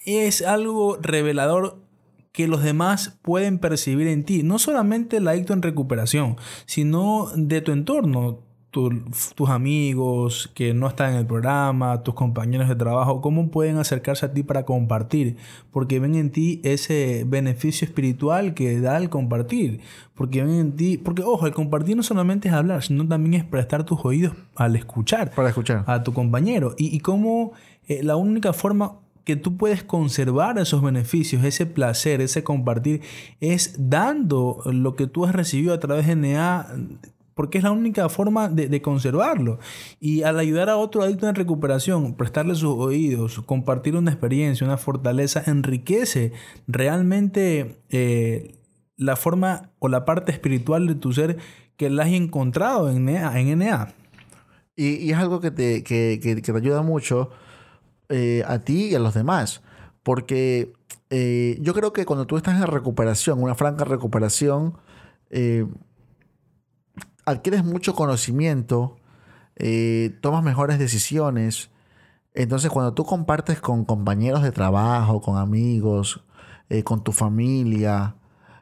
es 0.06 0.42
algo 0.42 0.98
revelador 1.02 1.84
que 2.32 2.48
los 2.48 2.64
demás 2.64 3.20
pueden 3.22 3.60
percibir 3.60 4.08
en 4.08 4.24
ti. 4.24 4.44
No 4.44 4.60
solamente 4.60 5.18
el 5.18 5.28
adicto 5.28 5.52
en 5.52 5.62
recuperación, 5.62 6.38
sino 6.66 7.28
de 7.36 7.60
tu 7.60 7.74
entorno. 7.74 8.47
Tu- 8.78 9.02
tus 9.34 9.50
amigos 9.50 10.52
que 10.54 10.72
no 10.76 10.88
están 10.88 11.14
en 11.14 11.18
el 11.18 11.26
programa, 11.26 12.04
tus 12.04 12.14
compañeros 12.14 12.70
de 12.70 12.76
trabajo, 12.76 13.22
cómo 13.22 13.50
pueden 13.50 13.78
acercarse 13.80 14.28
a 14.28 14.34
ti 14.34 14.44
para 14.44 14.66
compartir, 14.66 15.38
porque 15.72 16.00
ven 16.00 16.14
en 16.14 16.30
ti 16.32 16.62
ese 16.64 17.24
beneficio 17.26 17.86
espiritual 17.88 18.54
que 18.54 18.80
da 18.80 18.98
el 18.98 19.10
compartir, 19.10 19.80
porque 20.14 20.44
ven 20.44 20.54
en 20.54 20.76
ti, 20.76 21.00
porque 21.00 21.24
ojo, 21.24 21.48
el 21.48 21.54
compartir 21.54 21.96
no 21.98 22.04
solamente 22.04 22.50
es 22.50 22.54
hablar, 22.54 22.84
sino 22.84 23.08
también 23.08 23.34
es 23.34 23.44
prestar 23.44 23.84
tus 23.84 24.00
oídos 24.06 24.34
al 24.56 24.76
escuchar 24.76 25.32
Para 25.32 25.50
escuchar. 25.50 25.84
a 25.88 26.04
tu 26.04 26.14
compañero. 26.14 26.76
Y, 26.78 26.96
y 26.96 27.00
cómo 27.00 27.54
eh, 27.88 28.04
la 28.04 28.16
única 28.16 28.54
forma 28.54 29.00
que 29.24 29.36
tú 29.36 29.58
puedes 29.58 29.84
conservar 29.84 30.60
esos 30.60 30.84
beneficios, 30.84 31.44
ese 31.44 31.66
placer, 31.66 32.22
ese 32.22 32.44
compartir, 32.44 33.02
es 33.42 33.76
dando 33.78 34.62
lo 34.66 34.96
que 34.96 35.08
tú 35.08 35.26
has 35.26 35.34
recibido 35.34 35.74
a 35.74 35.80
través 35.80 36.06
de 36.06 36.16
NA, 36.16 36.68
porque 37.38 37.60
es 37.60 37.64
la 37.64 37.72
única 37.72 38.10
forma 38.10 38.50
de, 38.50 38.82
conservarlo. 38.82 39.60
Y 40.02 40.24
al 40.24 40.38
ayudar 40.40 40.70
a 40.70 40.76
otro 40.78 41.04
adicto 41.04 41.30
en 41.30 41.36
recuperación, 41.36 42.16
prestarle 42.16 42.56
sus 42.56 42.74
oídos, 42.78 43.40
compartir 43.46 43.96
una 43.96 44.12
experiencia, 44.12 44.66
una 44.68 44.78
fortaleza, 44.78 45.44
enriquece 45.46 46.34
realmente 46.68 47.78
eh, 47.90 48.56
la 48.98 49.16
forma 49.16 49.70
o 49.80 49.88
la 49.88 50.04
parte 50.04 50.32
espiritual 50.32 50.88
de 50.88 50.96
tu 50.96 51.14
ser 51.14 51.38
que 51.78 51.90
la 51.90 52.04
has 52.04 52.10
encontrado 52.10 52.90
en 52.90 53.06
NA. 53.06 53.40
En 53.40 53.60
NA. 53.60 53.94
Y, 54.76 54.96
y 54.96 55.12
es 55.12 55.18
algo 55.18 55.40
que 55.40 55.52
te, 55.52 55.84
que- 55.84 56.20
que 56.22 56.36
te 56.42 56.52
ayuda 56.52 56.82
mucho 56.82 57.30
eh, 58.10 58.44
a 58.48 58.60
ti 58.60 58.86
y 58.88 58.96
a 58.96 59.00
los 59.00 59.14
demás. 59.14 59.62
Porque 60.04 60.74
eh, 61.10 61.58
yo 61.62 61.74
creo 61.74 61.94
que 61.94 62.06
cuando 62.06 62.26
tú 62.26 62.36
estás 62.38 62.60
en 62.60 62.68
recuperación, 62.68 63.42
una 63.44 63.56
franca 63.56 63.86
recuperación, 63.86 64.74
eh, 65.30 65.66
adquieres 67.28 67.66
mucho 67.66 67.94
conocimiento, 67.94 68.96
eh, 69.58 70.18
tomas 70.22 70.44
mejores 70.44 70.80
decisiones. 70.80 71.70
Entonces, 72.34 72.72
cuando 72.72 72.94
tú 72.94 73.04
compartes 73.04 73.60
con 73.60 73.84
compañeros 73.84 74.44
de 74.44 74.54
trabajo, 74.54 75.20
con 75.20 75.38
amigos, 75.38 76.24
eh, 76.70 76.84
con 76.84 77.04
tu 77.04 77.12
familia, 77.12 78.16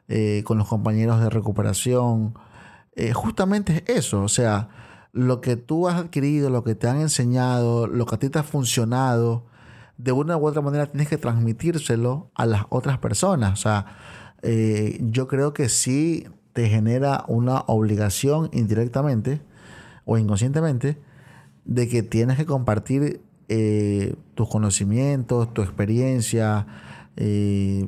eh, 0.08 0.42
con 0.44 0.58
los 0.58 0.66
compañeros 0.66 1.20
de 1.20 1.30
recuperación, 1.30 2.34
justamente 3.14 3.84
es 3.86 3.98
eso. 4.04 4.22
O 4.22 4.28
sea, 4.28 4.68
lo 5.12 5.40
que 5.40 5.56
tú 5.56 5.86
has 5.86 5.96
adquirido, 5.96 6.50
lo 6.50 6.64
que 6.64 6.74
te 6.74 6.88
han 6.88 7.00
enseñado, 7.00 7.86
lo 7.86 8.04
que 8.06 8.14
a 8.16 8.18
ti 8.18 8.30
te 8.30 8.40
ha 8.40 8.42
funcionado, 8.42 9.44
de 9.98 10.12
una 10.12 10.36
u 10.36 10.46
otra 10.46 10.62
manera 10.62 10.86
tienes 10.86 11.08
que 11.08 11.18
transmitírselo 11.18 12.30
a 12.34 12.46
las 12.46 12.64
otras 12.70 12.98
personas. 12.98 13.52
O 13.52 13.62
sea, 13.62 13.86
yo 15.00 15.28
creo 15.28 15.52
que 15.52 15.68
sí 15.68 16.26
te 16.56 16.70
genera 16.70 17.22
una 17.28 17.64
obligación 17.66 18.48
indirectamente 18.50 19.42
o 20.06 20.16
inconscientemente 20.16 20.96
de 21.66 21.86
que 21.86 22.02
tienes 22.02 22.38
que 22.38 22.46
compartir 22.46 23.20
eh, 23.50 24.14
tus 24.34 24.48
conocimientos, 24.48 25.52
tu 25.52 25.60
experiencia, 25.60 26.66
eh, 27.18 27.86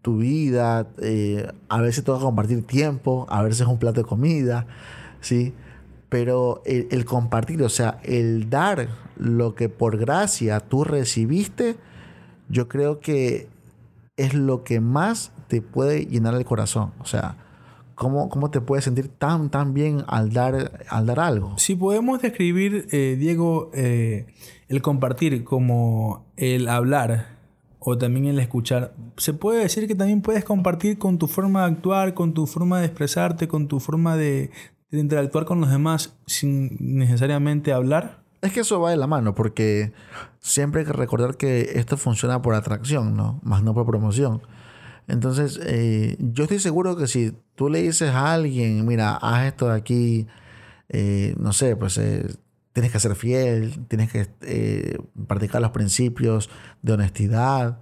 tu 0.00 0.16
vida. 0.16 0.88
eh, 1.02 1.52
a 1.68 1.82
veces 1.82 2.02
toca 2.02 2.24
compartir 2.24 2.66
tiempo, 2.66 3.26
a 3.28 3.42
veces 3.42 3.66
un 3.66 3.78
plato 3.78 4.00
de 4.00 4.06
comida, 4.06 4.66
¿sí? 5.20 5.52
Pero 6.08 6.62
el, 6.64 6.88
el 6.90 7.04
compartir, 7.04 7.62
o 7.62 7.68
sea, 7.68 8.00
el 8.02 8.48
dar 8.48 8.88
lo 9.18 9.54
que 9.54 9.68
por 9.68 9.98
gracia 9.98 10.58
tú 10.60 10.84
recibiste, 10.84 11.76
yo 12.48 12.66
creo 12.66 12.98
que 13.00 13.50
es 14.16 14.32
lo 14.32 14.64
que 14.64 14.80
más 14.80 15.32
te 15.48 15.60
puede 15.60 16.06
llenar 16.06 16.34
el 16.34 16.46
corazón. 16.46 16.92
O 16.98 17.04
sea, 17.04 17.36
¿cómo, 18.00 18.30
cómo 18.30 18.50
te 18.50 18.62
puedes 18.62 18.86
sentir 18.86 19.08
tan, 19.08 19.50
tan 19.50 19.74
bien 19.74 20.04
al 20.06 20.32
dar, 20.32 20.86
al 20.88 21.04
dar 21.04 21.20
algo? 21.20 21.58
Si 21.58 21.74
podemos 21.74 22.22
describir, 22.22 22.86
eh, 22.92 23.16
Diego, 23.18 23.70
eh, 23.74 24.26
el 24.68 24.80
compartir 24.80 25.44
como 25.44 26.24
el 26.38 26.70
hablar 26.70 27.36
o 27.78 27.98
también 27.98 28.24
el 28.24 28.38
escuchar, 28.38 28.94
se 29.18 29.34
puede 29.34 29.60
decir 29.60 29.86
que 29.86 29.94
también 29.94 30.22
puedes 30.22 30.44
compartir 30.44 30.96
con 30.96 31.18
tu 31.18 31.26
forma 31.26 31.66
de 31.66 31.72
actuar, 31.72 32.14
con 32.14 32.32
tu 32.32 32.46
forma 32.46 32.80
de 32.80 32.86
expresarte, 32.86 33.48
con 33.48 33.68
tu 33.68 33.80
forma 33.80 34.16
de, 34.16 34.50
de 34.90 34.98
interactuar 34.98 35.44
con 35.44 35.60
los 35.60 35.70
demás 35.70 36.16
sin 36.24 36.78
necesariamente 36.80 37.70
hablar. 37.70 38.22
Es 38.40 38.52
que 38.52 38.60
eso 38.60 38.80
va 38.80 38.92
de 38.92 38.96
la 38.96 39.08
mano, 39.08 39.34
porque 39.34 39.92
siempre 40.38 40.80
hay 40.80 40.86
que 40.86 40.94
recordar 40.94 41.36
que 41.36 41.72
esto 41.74 41.98
funciona 41.98 42.40
por 42.40 42.54
atracción, 42.54 43.14
¿no? 43.14 43.40
Más 43.42 43.62
no 43.62 43.74
por 43.74 43.84
promoción. 43.84 44.40
Entonces, 45.10 45.60
eh, 45.64 46.16
yo 46.20 46.44
estoy 46.44 46.60
seguro 46.60 46.96
que 46.96 47.08
si 47.08 47.34
tú 47.60 47.68
le 47.68 47.82
dices 47.82 48.08
a 48.08 48.32
alguien, 48.32 48.86
mira, 48.86 49.16
haz 49.16 49.44
esto 49.44 49.68
de 49.68 49.74
aquí, 49.74 50.26
eh, 50.88 51.34
no 51.38 51.52
sé, 51.52 51.76
pues 51.76 51.98
eh, 51.98 52.26
tienes 52.72 52.90
que 52.90 52.98
ser 52.98 53.14
fiel, 53.16 53.86
tienes 53.86 54.10
que 54.10 54.30
eh, 54.40 54.96
practicar 55.26 55.60
los 55.60 55.70
principios 55.70 56.48
de 56.80 56.94
honestidad, 56.94 57.78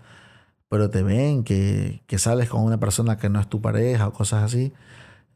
pero 0.68 0.90
te 0.90 1.04
ven 1.04 1.44
que, 1.44 2.02
que 2.08 2.18
sales 2.18 2.48
con 2.48 2.62
una 2.64 2.80
persona 2.80 3.18
que 3.18 3.28
no 3.28 3.38
es 3.38 3.48
tu 3.48 3.62
pareja 3.62 4.08
o 4.08 4.12
cosas 4.12 4.42
así, 4.42 4.72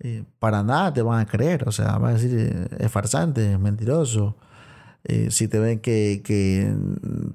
eh, 0.00 0.24
para 0.40 0.64
nada 0.64 0.92
te 0.92 1.02
van 1.02 1.20
a 1.20 1.26
creer. 1.26 1.68
O 1.68 1.70
sea, 1.70 1.96
van 1.98 2.10
a 2.10 2.18
decir, 2.18 2.36
eh, 2.36 2.76
es 2.80 2.90
farsante, 2.90 3.52
es 3.52 3.60
mentiroso. 3.60 4.36
Eh, 5.04 5.32
si 5.32 5.48
te 5.48 5.58
ven 5.58 5.80
que, 5.80 6.22
que 6.24 6.72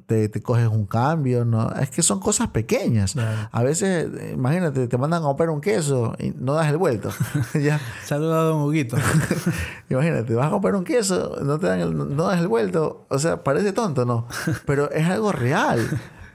te, 0.06 0.30
te 0.30 0.42
coges 0.42 0.70
un 0.70 0.86
cambio, 0.86 1.44
no, 1.44 1.70
es 1.74 1.90
que 1.90 2.02
son 2.02 2.22
cosas 2.22 2.48
pequeñas. 2.52 3.12
Claro. 3.12 3.50
A 3.52 3.62
veces, 3.62 4.08
eh, 4.20 4.32
imagínate, 4.36 4.88
te 4.88 4.98
mandan 4.98 5.22
a 5.22 5.26
comprar 5.26 5.50
un 5.50 5.60
queso 5.60 6.16
y 6.18 6.30
no 6.38 6.54
das 6.54 6.70
el 6.70 6.78
vuelto. 6.78 7.10
ya, 7.62 7.82
Saluda 8.06 8.40
a 8.40 8.44
Don 8.44 8.62
Huguito. 8.62 8.96
imagínate, 9.90 10.34
vas 10.34 10.48
a 10.48 10.52
comprar 10.52 10.76
un 10.76 10.86
queso, 10.86 11.36
no 11.44 11.60
te 11.60 11.68
dan 11.68 11.82
el- 11.82 11.98
no 11.98 12.24
das 12.28 12.40
el 12.40 12.48
vuelto. 12.48 13.06
O 13.10 13.20
sea, 13.20 13.44
parece 13.44 13.74
tonto, 13.74 14.06
¿no? 14.06 14.28
Pero 14.66 14.90
es 14.92 15.06
algo 15.06 15.34
real, 15.34 15.86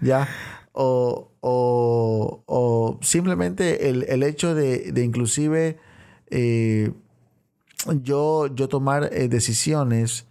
¿ya? 0.03 0.29
O, 0.75 1.31
o, 1.41 2.43
o 2.47 2.99
simplemente 3.01 3.89
el, 3.89 4.05
el 4.09 4.23
hecho 4.23 4.55
de, 4.55 4.93
de 4.93 5.03
inclusive 5.03 5.79
eh, 6.31 6.93
yo, 8.03 8.47
yo 8.55 8.69
tomar 8.69 9.09
eh, 9.13 9.29
decisiones 9.29 10.27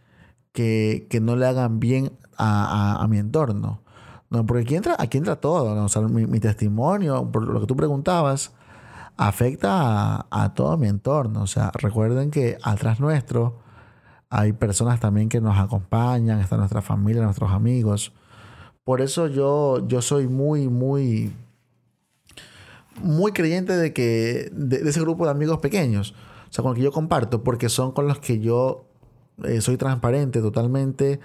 que, 0.53 1.07
que 1.09 1.19
no 1.21 1.35
le 1.35 1.45
hagan 1.45 1.79
bien 1.79 2.11
a, 2.37 3.01
a- 3.01 3.07
mi 3.07 3.17
entorno. 3.17 3.81
No, 4.29 4.45
porque 4.45 4.63
aquí 4.63 4.75
entra, 4.75 4.95
aquí 4.99 5.17
entra 5.17 5.35
todo. 5.37 5.75
¿no? 5.75 5.85
O 5.85 5.89
sea, 5.89 6.01
mi, 6.03 6.25
mi 6.25 6.39
testimonio, 6.39 7.29
por 7.31 7.47
lo 7.47 7.59
que 7.61 7.67
tú 7.67 7.75
preguntabas, 7.75 8.53
afecta 9.17 10.17
a, 10.19 10.27
a 10.31 10.53
todo 10.53 10.77
mi 10.77 10.87
entorno. 10.87 11.41
O 11.43 11.47
sea, 11.47 11.71
recuerden 11.75 12.31
que 12.31 12.57
atrás 12.63 12.99
nuestro 12.99 13.59
hay 14.29 14.53
personas 14.53 14.99
también 15.01 15.27
que 15.27 15.41
nos 15.41 15.57
acompañan, 15.57 16.39
está 16.39 16.55
nuestra 16.57 16.81
familia, 16.81 17.21
nuestros 17.23 17.51
amigos. 17.51 18.13
Por 18.85 19.01
eso 19.01 19.27
yo, 19.27 19.85
yo 19.87 20.01
soy 20.01 20.27
muy, 20.29 20.69
muy, 20.69 21.33
muy 23.01 23.31
creyente 23.31 23.75
de 23.75 23.93
que 23.93 24.49
de 24.53 24.77
ese 24.89 25.01
grupo 25.01 25.25
de 25.25 25.31
amigos 25.31 25.59
pequeños, 25.59 26.13
o 26.49 26.53
sea, 26.53 26.61
con 26.63 26.71
los 26.71 26.77
que 26.77 26.83
yo 26.83 26.91
comparto, 26.91 27.43
porque 27.43 27.69
son 27.69 27.91
con 27.91 28.07
los 28.07 28.19
que 28.19 28.39
yo 28.39 28.85
eh, 29.43 29.61
soy 29.61 29.77
transparente 29.77 30.41
totalmente, 30.41 31.19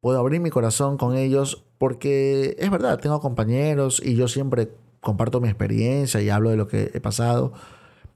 puedo 0.00 0.18
abrir 0.18 0.40
mi 0.40 0.50
corazón 0.50 0.96
con 0.96 1.16
ellos, 1.16 1.64
porque 1.78 2.56
es 2.58 2.70
verdad, 2.70 2.98
tengo 3.00 3.20
compañeros 3.20 4.02
y 4.04 4.14
yo 4.14 4.28
siempre 4.28 4.70
comparto 5.00 5.40
mi 5.40 5.48
experiencia 5.48 6.20
y 6.20 6.30
hablo 6.30 6.50
de 6.50 6.56
lo 6.56 6.68
que 6.68 6.90
he 6.94 7.00
pasado, 7.00 7.52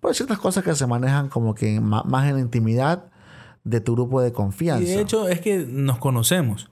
pero 0.00 0.10
hay 0.10 0.14
ciertas 0.14 0.38
cosas 0.38 0.64
que 0.64 0.74
se 0.74 0.86
manejan 0.86 1.28
como 1.28 1.54
que 1.54 1.80
más 1.80 2.28
en 2.28 2.34
la 2.34 2.40
intimidad 2.40 3.06
de 3.64 3.80
tu 3.80 3.94
grupo 3.94 4.20
de 4.20 4.32
confianza. 4.32 4.84
Y 4.84 4.86
de 4.86 5.00
hecho 5.00 5.28
es 5.28 5.40
que 5.40 5.58
nos 5.58 5.98
conocemos. 5.98 6.70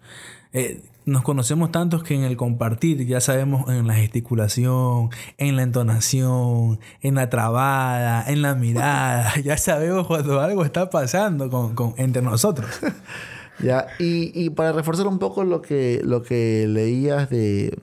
Eh, 0.52 0.82
nos 1.04 1.22
conocemos 1.22 1.72
tantos 1.72 2.02
que 2.02 2.14
en 2.14 2.22
el 2.22 2.36
compartir 2.36 3.06
ya 3.06 3.20
sabemos 3.20 3.68
en 3.68 3.86
la 3.86 3.94
gesticulación, 3.94 5.10
en 5.36 5.56
la 5.56 5.62
entonación, 5.62 6.78
en 7.00 7.14
la 7.16 7.28
trabada, 7.28 8.24
en 8.26 8.42
la 8.42 8.54
mirada. 8.54 9.32
ya 9.44 9.56
sabemos 9.56 10.06
cuando 10.06 10.40
algo 10.40 10.64
está 10.64 10.90
pasando 10.90 11.50
con, 11.50 11.94
entre 11.96 12.22
nosotros. 12.22 12.68
ya, 13.60 13.86
y, 13.98 14.50
para 14.50 14.72
reforzar 14.72 15.06
un 15.06 15.18
poco 15.18 15.44
lo 15.44 15.60
que, 15.62 16.00
lo 16.04 16.22
que 16.22 16.66
leías 16.68 17.28
de, 17.30 17.78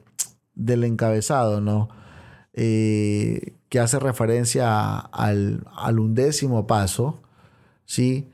del 0.55 0.83
encabezado, 0.83 1.61
¿no? 1.61 1.89
Eh, 2.53 3.55
que 3.69 3.79
hace 3.79 3.99
referencia 3.99 4.97
al, 4.97 5.63
undécimo 5.99 6.67
paso, 6.67 7.21
¿sí? 7.85 8.29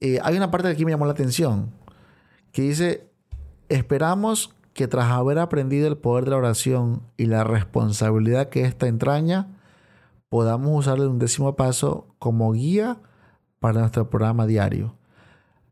Eh, 0.00 0.20
hay 0.22 0.36
una 0.36 0.50
parte 0.50 0.68
que 0.68 0.74
aquí 0.74 0.84
me 0.84 0.92
llamó 0.92 1.06
la 1.06 1.12
atención, 1.12 1.72
que 2.52 2.62
dice, 2.62 3.07
esperamos 3.68 4.54
que 4.74 4.86
tras 4.86 5.10
haber 5.10 5.38
aprendido 5.38 5.88
el 5.88 5.96
poder 5.96 6.24
de 6.24 6.30
la 6.30 6.36
oración 6.36 7.02
y 7.16 7.26
la 7.26 7.44
responsabilidad 7.44 8.48
que 8.48 8.64
ésta 8.64 8.86
entraña, 8.86 9.48
podamos 10.28 10.78
usar 10.78 10.98
el 10.98 11.08
undécimo 11.08 11.56
paso 11.56 12.06
como 12.18 12.52
guía 12.52 12.98
para 13.60 13.80
nuestro 13.80 14.08
programa 14.08 14.46
diario. 14.46 14.94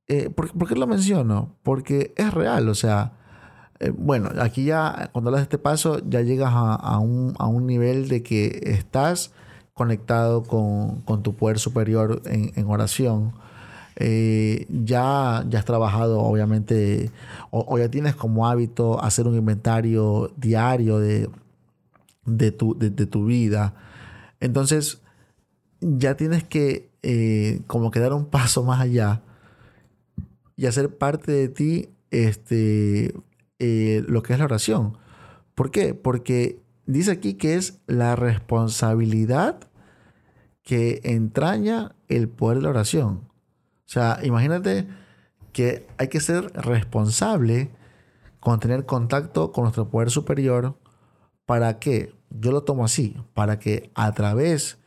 Eh, 0.09 0.31
¿por, 0.31 0.69
qué 0.69 0.77
lo 0.77 0.87
menciono? 0.87 1.55
Porque 1.63 2.15
es 2.17 2.33
real, 2.33 2.69
o 2.69 2.75
sea, 2.75 3.13
eh, 3.81 3.91
bueno, 3.91 4.31
aquí 4.41 4.65
ya, 4.65 5.11
cuando 5.13 5.29
hablas 5.31 5.41
de 5.41 5.45
este 5.45 5.59
paso, 5.59 6.01
ya 6.09 6.23
llegas 6.23 6.53
a, 6.55 6.99
un, 6.99 7.67
nivel 7.67 8.09
de 8.09 8.23
que 8.23 8.61
estás 8.65 9.33
conectado 9.75 10.45
con, 10.45 11.23
tu 11.23 11.35
poder 11.35 11.59
superior 11.59 12.23
en, 12.25 12.67
oración. 12.67 13.35
Eh, 13.97 14.67
ya, 14.69 15.45
ya 15.49 15.59
has 15.59 15.65
trabajado, 15.65 16.21
obviamente, 16.21 17.11
o, 17.51 17.79
ya 17.79 17.91
tienes 17.91 18.15
como 18.15 18.47
hábito 18.47 19.03
hacer 19.03 19.27
un 19.27 19.37
inventario 19.37 20.33
diario 20.37 20.99
de, 20.99 21.31
de, 22.27 22.53
tu, 22.53 22.75
tu 22.75 23.25
vida. 23.25 23.75
Entonces, 24.41 25.01
ya 25.81 26.17
tienes 26.17 26.45
que 26.45 26.91
eh, 27.03 27.63
como 27.67 27.91
que 27.91 28.01
dar 28.01 28.13
un 28.13 28.27
paso 28.27 28.63
más 28.65 28.81
allá 28.81 29.23
y 30.57 30.67
hacer 30.67 30.97
parte 30.97 31.33
de 31.33 31.49
ti 31.49 31.89
este, 32.11 33.15
eh, 33.59 34.05
lo 34.09 34.23
que 34.23 34.33
es 34.33 34.39
la 34.39 34.45
oración. 34.45 34.99
¿Por 35.55 35.71
qué? 35.71 35.95
Porque 35.95 36.61
dice 36.87 37.13
aquí 37.13 37.35
que 37.35 37.55
es 37.55 37.81
la 37.87 38.17
responsabilidad 38.17 39.61
que 40.63 41.01
entraña 41.05 41.95
el 42.09 42.29
poder 42.29 42.59
de 42.59 42.65
la 42.65 42.71
oración. 42.71 43.29
O 43.87 43.89
sea, 43.89 44.19
imagínate 44.23 44.89
que 45.53 45.87
hay 45.99 46.09
que 46.09 46.21
ser 46.21 46.53
responsable 46.53 47.71
con 48.41 48.61
tener 48.61 48.85
contacto 48.85 49.53
con 49.53 49.65
nuestro 49.65 49.89
poder 49.89 50.11
superior 50.11 50.77
para 51.47 51.79
que, 51.79 52.15
yo 52.31 52.51
lo 52.51 52.65
tomo 52.65 52.85
así, 52.85 53.17
para 53.35 53.59
que 53.59 53.91
a 53.95 54.13
través 54.13 54.79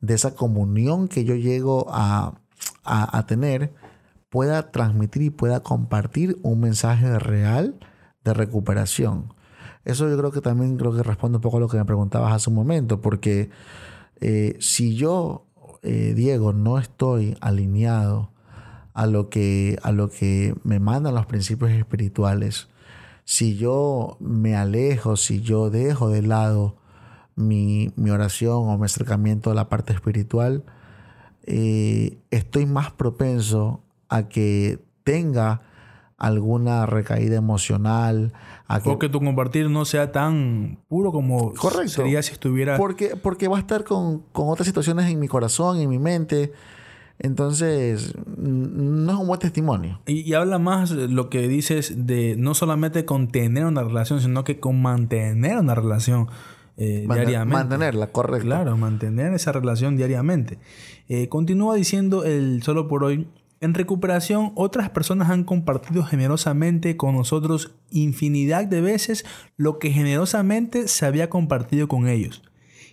de 0.00 0.14
esa 0.14 0.34
comunión 0.34 1.08
que 1.08 1.24
yo 1.24 1.34
llego 1.34 1.86
a, 1.90 2.34
a 2.84 3.26
tener, 3.26 3.72
pueda 4.28 4.70
transmitir 4.70 5.22
y 5.22 5.30
pueda 5.30 5.60
compartir 5.60 6.38
un 6.42 6.60
mensaje 6.60 7.18
real 7.18 7.78
de 8.24 8.34
recuperación. 8.34 9.34
Eso 9.84 10.08
yo 10.08 10.16
creo 10.16 10.30
que 10.30 10.40
también 10.40 10.76
creo 10.76 10.94
que 10.94 11.02
responde 11.02 11.36
un 11.36 11.42
poco 11.42 11.56
a 11.56 11.60
lo 11.60 11.68
que 11.68 11.76
me 11.76 11.84
preguntabas 11.84 12.32
hace 12.32 12.50
un 12.50 12.56
momento, 12.56 13.00
porque 13.00 13.50
eh, 14.20 14.56
si 14.60 14.94
yo, 14.94 15.46
eh, 15.82 16.14
Diego, 16.14 16.52
no 16.52 16.78
estoy 16.78 17.36
alineado 17.40 18.31
a 18.94 19.06
lo, 19.06 19.28
que, 19.30 19.78
a 19.82 19.92
lo 19.92 20.10
que 20.10 20.54
me 20.64 20.80
mandan 20.80 21.14
los 21.14 21.26
principios 21.26 21.70
espirituales, 21.70 22.68
si 23.24 23.56
yo 23.56 24.16
me 24.20 24.56
alejo, 24.56 25.16
si 25.16 25.40
yo 25.40 25.70
dejo 25.70 26.08
de 26.08 26.22
lado 26.22 26.76
mi, 27.36 27.92
oración 28.10 28.68
o 28.68 28.78
mi 28.78 28.84
acercamiento 28.84 29.50
a 29.50 29.54
la 29.54 29.68
parte 29.68 29.92
espiritual, 29.92 30.64
eh, 31.44 32.18
estoy 32.30 32.66
más 32.66 32.90
propenso 32.92 33.80
a 34.08 34.28
que 34.28 34.80
tenga 35.04 35.62
alguna 36.18 36.86
recaída 36.86 37.36
emocional. 37.36 38.32
A 38.68 38.80
que, 38.80 38.90
o 38.90 38.98
que 38.98 39.08
tu 39.08 39.20
compartir 39.20 39.68
no 39.68 39.84
sea 39.84 40.12
tan 40.12 40.78
puro 40.88 41.10
como 41.10 41.52
sería 41.86 42.22
si 42.22 42.32
estuviera... 42.32 42.76
Porque, 42.76 43.16
porque 43.16 43.48
va 43.48 43.56
a 43.56 43.60
estar 43.60 43.82
con, 43.82 44.22
otras 44.32 44.66
situaciones 44.66 45.10
en 45.10 45.18
mi 45.18 45.26
corazón, 45.26 45.80
en 45.80 45.88
mi 45.88 45.98
mente. 45.98 46.52
Entonces, 47.22 48.14
no 48.36 49.12
es 49.12 49.18
un 49.18 49.26
buen 49.28 49.38
testimonio. 49.38 50.00
Y, 50.06 50.32
habla 50.34 50.58
más 50.58 50.90
lo 50.90 51.30
que 51.30 51.46
dices 51.46 52.06
de 52.06 52.34
no 52.36 52.54
solamente 52.54 53.04
con 53.04 53.28
tener 53.28 53.64
una 53.64 53.84
relación, 53.84 54.20
sino 54.20 54.42
que 54.42 54.58
con 54.58 54.82
mantener 54.82 55.58
una 55.58 55.76
relación 55.76 56.26
eh, 56.76 57.06
diariamente. 57.08 57.54
Mantenerla, 57.54 58.08
correcto. 58.08 58.46
Claro, 58.46 58.76
mantener 58.76 59.32
esa 59.34 59.52
relación 59.52 59.96
diariamente. 59.96 60.58
Eh, 61.08 61.28
continúa 61.28 61.76
diciendo 61.76 62.24
el 62.24 62.64
solo 62.64 62.88
por 62.88 63.04
hoy 63.04 63.28
en 63.60 63.74
recuperación, 63.74 64.50
otras 64.56 64.90
personas 64.90 65.30
han 65.30 65.44
compartido 65.44 66.02
generosamente 66.02 66.96
con 66.96 67.14
nosotros 67.14 67.76
infinidad 67.90 68.66
de 68.66 68.80
veces 68.80 69.24
lo 69.56 69.78
que 69.78 69.92
generosamente 69.92 70.88
se 70.88 71.06
había 71.06 71.30
compartido 71.30 71.86
con 71.86 72.08
ellos. 72.08 72.42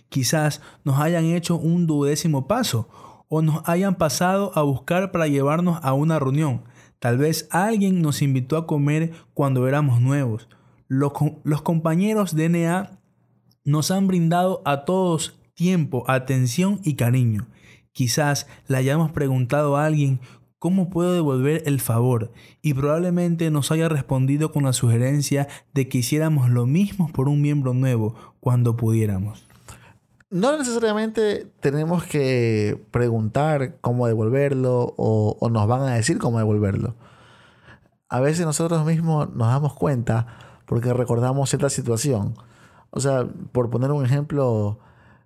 Quizás 0.08 0.60
nos 0.84 1.00
hayan 1.00 1.24
hecho 1.24 1.56
un 1.56 1.88
duodécimo 1.88 2.46
paso 2.46 2.88
o 3.30 3.42
nos 3.42 3.62
hayan 3.66 3.94
pasado 3.94 4.50
a 4.56 4.62
buscar 4.62 5.12
para 5.12 5.28
llevarnos 5.28 5.78
a 5.82 5.92
una 5.94 6.18
reunión. 6.18 6.64
Tal 6.98 7.16
vez 7.16 7.48
alguien 7.50 8.02
nos 8.02 8.22
invitó 8.22 8.56
a 8.56 8.66
comer 8.66 9.12
cuando 9.34 9.66
éramos 9.68 10.00
nuevos. 10.00 10.48
Los, 10.88 11.12
compañeros 11.62 12.34
DNA 12.34 12.98
nos 13.64 13.92
han 13.92 14.08
brindado 14.08 14.62
a 14.64 14.84
todos 14.84 15.40
tiempo, 15.54 16.04
atención 16.08 16.80
y 16.82 16.96
cariño. 16.96 17.46
Quizás 17.92 18.48
le 18.66 18.76
hayamos 18.76 19.12
preguntado 19.12 19.76
a 19.76 19.86
alguien 19.86 20.20
¿Cómo 20.58 20.90
puedo 20.90 21.14
devolver 21.14 21.62
el 21.64 21.80
favor? 21.80 22.32
Y 22.60 22.74
probablemente 22.74 23.50
nos 23.50 23.70
haya 23.70 23.88
respondido 23.88 24.52
con 24.52 24.64
la 24.64 24.74
sugerencia 24.74 25.48
de 25.72 25.88
que 25.88 25.96
hiciéramos 25.96 26.50
lo 26.50 26.66
mismo 26.66 27.10
por 27.10 27.30
un 27.30 27.40
miembro 27.40 27.72
nuevo 27.72 28.14
cuando 28.40 28.76
pudiéramos. 28.76 29.49
No 30.30 30.56
necesariamente 30.56 31.48
tenemos 31.58 32.04
que 32.04 32.80
preguntar 32.92 33.78
cómo 33.80 34.06
devolverlo 34.06 34.94
o, 34.96 35.48
nos 35.50 35.66
van 35.66 35.82
a 35.82 35.94
decir 35.94 36.18
cómo 36.18 36.38
devolverlo. 36.38 36.94
A 38.08 38.20
veces 38.20 38.46
nosotros 38.46 38.86
mismos 38.86 39.28
nos 39.34 39.48
damos 39.48 39.74
cuenta 39.74 40.28
porque 40.66 40.92
recordamos 40.92 41.50
cierta 41.50 41.68
situación. 41.68 42.34
O 42.90 43.00
sea, 43.00 43.26
por 43.50 43.70
poner 43.70 43.90
un 43.90 44.04
ejemplo, 44.04 44.78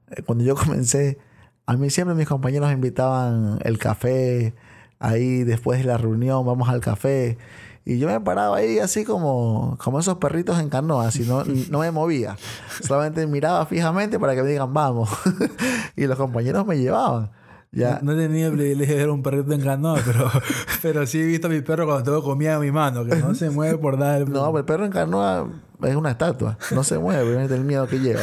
eh, 0.09 0.23
cuando 0.23 0.43
yo 0.43 0.55
comencé, 0.57 1.19
a 1.67 1.77
mí 1.77 1.91
siempre 1.91 2.15
mis 2.15 2.29
compañeros 2.29 2.73
invitaban 2.73 3.59
el 3.63 3.79
café, 3.79 4.55
ahí 5.01 5.45
después 5.45 5.81
de 5.81 5.85
la 5.85 5.99
reunión, 5.99 6.47
vamos 6.47 6.71
al 6.71 6.81
café. 6.81 7.37
Y 7.85 7.99
yo 7.99 8.09
me 8.09 8.21
paraba 8.21 8.57
ahí 8.57 8.79
así 8.79 9.05
como, 9.05 9.77
como 9.83 10.01
esos 10.01 10.17
perritos 10.17 10.59
en 10.59 10.71
canoa, 10.71 11.09
así 11.09 11.25
no, 11.25 11.45
no 11.71 11.81
me 11.81 11.91
movía. 11.91 12.37
Solamente 12.83 13.27
miraba 13.27 13.67
fijamente 13.67 14.19
para 14.19 14.35
que 14.35 14.43
me 14.43 14.51
digan 14.51 14.73
vamos. 14.73 15.11
y 15.97 16.07
los 16.07 16.17
compañeros 16.17 16.67
me 16.67 16.79
llevaban. 16.79 17.31
Ya. 17.73 17.99
No, 18.03 18.13
he 18.13 18.17
tenido 18.17 18.51
el 18.51 18.57
privilegio 18.57 18.95
de 18.95 19.01
ver 19.01 19.11
un 19.11 19.23
perrito 19.23 19.53
en 19.53 19.61
canoa, 19.61 20.01
pero, 20.07 20.31
pero 20.83 21.07
sí 21.07 21.21
he 21.21 21.27
visto 21.27 21.49
a 21.49 21.51
mi 21.51 21.61
perro 21.61 21.87
cuando 21.87 22.05
tengo 22.05 22.23
comida 22.23 22.55
en 22.55 22.61
mi 22.61 22.71
mano, 22.71 23.05
que 23.05 23.17
no 23.17 23.35
se 23.35 23.51
mueve 23.51 23.79
por 23.79 23.99
dar. 23.99 24.29
No, 24.29 24.47
pero 24.47 24.59
el 24.59 24.65
perro 24.65 24.85
en 24.85 24.93
canoa 24.93 25.49
es 25.83 25.97
una 25.97 26.13
estatua, 26.13 26.57
no 26.71 26.85
se 26.85 26.99
mueve, 26.99 27.45
es 27.45 27.51
el 27.51 27.65
miedo 27.65 27.89
que 27.89 27.99
lleva. 27.99 28.23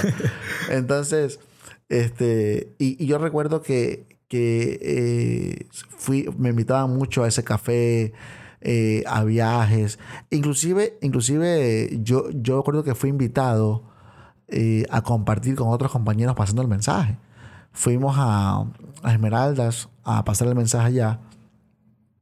Entonces, 0.70 1.42
este, 1.90 2.76
y 2.80 3.06
yo 3.06 3.18
recuerdo 3.18 3.62
que 3.62 4.08
que 4.32 4.80
eh, 4.82 5.68
fui, 5.98 6.30
me 6.38 6.52
invitaban 6.52 6.92
mucho 6.92 7.26
a 7.26 7.28
ese 7.28 7.44
café, 7.44 8.14
eh, 8.62 9.04
a 9.08 9.24
viajes. 9.24 10.00
Inclusive, 10.30 10.98
inclusive 11.02 12.00
yo, 12.04 12.30
yo 12.32 12.58
recuerdo 12.58 12.84
que 12.84 12.96
fui 12.96 13.10
invitado 13.10 13.84
eh, 14.48 14.86
a 14.90 15.02
compartir 15.02 15.56
con 15.56 15.70
otros 15.70 15.92
compañeros 15.92 16.36
pasando 16.36 16.62
el 16.62 16.68
mensaje. 16.68 17.18
Fuimos 17.72 18.16
a, 18.18 18.66
a 19.04 19.14
Esmeraldas 19.14 19.90
a 20.04 20.24
pasar 20.24 20.48
el 20.48 20.56
mensaje 20.56 20.88
allá. 20.88 21.20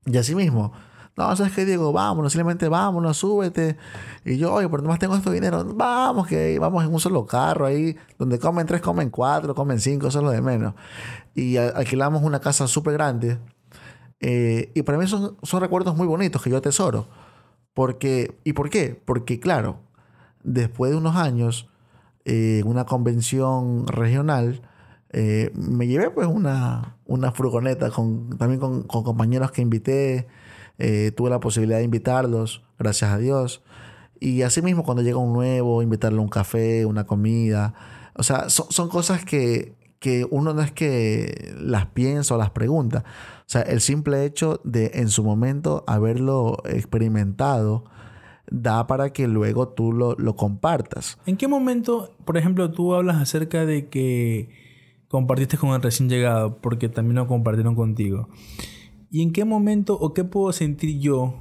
Y 0.06 0.18
así 0.18 0.34
mismo, 0.36 0.72
no, 1.20 1.36
¿sabes 1.36 1.52
qué, 1.52 1.66
Diego? 1.66 1.92
Vámonos, 1.92 2.32
simplemente 2.32 2.70
vámonos, 2.70 3.18
súbete. 3.18 3.76
Y 4.24 4.38
yo, 4.38 4.54
oye, 4.54 4.70
por 4.70 4.82
más 4.84 5.00
tengo 5.00 5.18
este 5.18 5.30
dinero. 5.32 5.66
Vamos, 5.66 6.26
que 6.28 6.58
vamos 6.60 6.86
en 6.86 6.94
un 6.94 7.00
solo 7.02 7.26
carro 7.26 7.66
ahí, 7.66 7.98
donde 8.18 8.40
comen 8.40 8.66
tres, 8.66 8.80
comen 8.80 9.10
cuatro, 9.10 9.54
comen 9.54 9.82
cinco, 9.82 10.08
eso 10.08 10.20
es 10.20 10.24
lo 10.24 10.32
de 10.32 10.42
menos. 10.42 10.76
Y 11.36 11.58
alquilamos 11.58 12.24
una 12.24 12.40
casa 12.40 12.68
súper 12.68 12.94
grande. 12.94 13.38
Eh, 14.20 14.72
y 14.74 14.84
para 14.84 14.98
mí 14.98 15.08
son, 15.08 15.38
son 15.44 15.62
recuerdos 15.62 15.96
muy 15.96 16.08
bonitos 16.08 16.42
que 16.42 16.50
yo 16.50 16.58
atesoro. 16.58 17.08
Porque, 17.74 18.38
¿Y 18.44 18.54
por 18.54 18.70
qué? 18.70 19.00
Porque, 19.06 19.40
claro, 19.40 19.80
después 20.44 20.92
de 20.92 20.98
unos 20.98 21.16
años, 21.16 21.70
en 22.26 22.68
una 22.68 22.86
convención 22.86 23.88
regional, 23.88 24.62
eh, 25.12 25.52
me 25.56 25.88
llevé 25.88 26.10
pues 26.12 26.28
una, 26.28 26.98
una 27.06 27.32
furgoneta 27.32 27.90
con, 27.90 28.38
también 28.38 28.60
con, 28.60 28.84
con 28.84 29.04
compañeros 29.04 29.52
que 29.52 29.62
invité 29.62 30.28
eh, 30.80 31.12
tuve 31.12 31.30
la 31.30 31.42
posibilidad 31.42 31.78
de 31.80 31.84
invitarlos, 31.84 32.64
gracias 32.80 33.12
a 33.12 33.18
Dios. 33.18 33.62
Y 34.20 34.42
así 34.44 34.62
mismo 34.62 34.84
cuando 34.84 35.04
llega 35.04 35.18
un 35.18 35.34
nuevo, 35.34 35.82
invitarle 35.82 36.20
un 36.20 36.30
café, 36.30 36.86
una 36.86 37.06
comida. 37.06 37.74
O 38.16 38.24
sea, 38.24 38.50
son, 38.50 38.68
son 38.72 38.90
cosas 38.90 39.26
que, 39.26 39.76
que 40.00 40.26
uno 40.30 40.54
no 40.54 40.62
es 40.62 40.72
que 40.72 41.54
las 41.60 41.88
piensa 41.88 42.36
o 42.36 42.38
las 42.38 42.52
pregunta. 42.52 43.04
O 43.40 43.44
sea, 43.46 43.62
el 43.62 43.82
simple 43.82 44.26
hecho 44.26 44.62
de 44.64 44.92
en 44.96 45.10
su 45.10 45.24
momento 45.24 45.84
haberlo 45.88 46.58
experimentado 46.66 47.84
da 48.50 48.88
para 48.88 49.12
que 49.12 49.28
luego 49.28 49.70
tú 49.70 49.92
lo, 49.92 50.16
lo 50.16 50.36
compartas. 50.36 51.18
¿En 51.26 51.38
qué 51.38 51.48
momento, 51.48 52.16
por 52.26 52.38
ejemplo, 52.38 52.72
tú 52.72 52.94
hablas 52.94 53.18
acerca 53.18 53.66
de 53.66 53.90
que 53.90 54.50
compartiste 55.08 55.58
con 55.58 55.72
el 55.72 55.82
recién 55.82 56.10
llegado 56.10 56.58
porque 56.62 56.90
también 56.90 57.18
lo 57.18 57.28
compartieron 57.28 57.76
contigo? 57.76 58.30
¿Y 59.12 59.22
en 59.22 59.32
qué 59.34 59.44
momento 59.44 59.98
o 60.00 60.14
qué 60.14 60.24
puedo 60.24 60.52
sentir 60.54 61.00
yo 61.00 61.36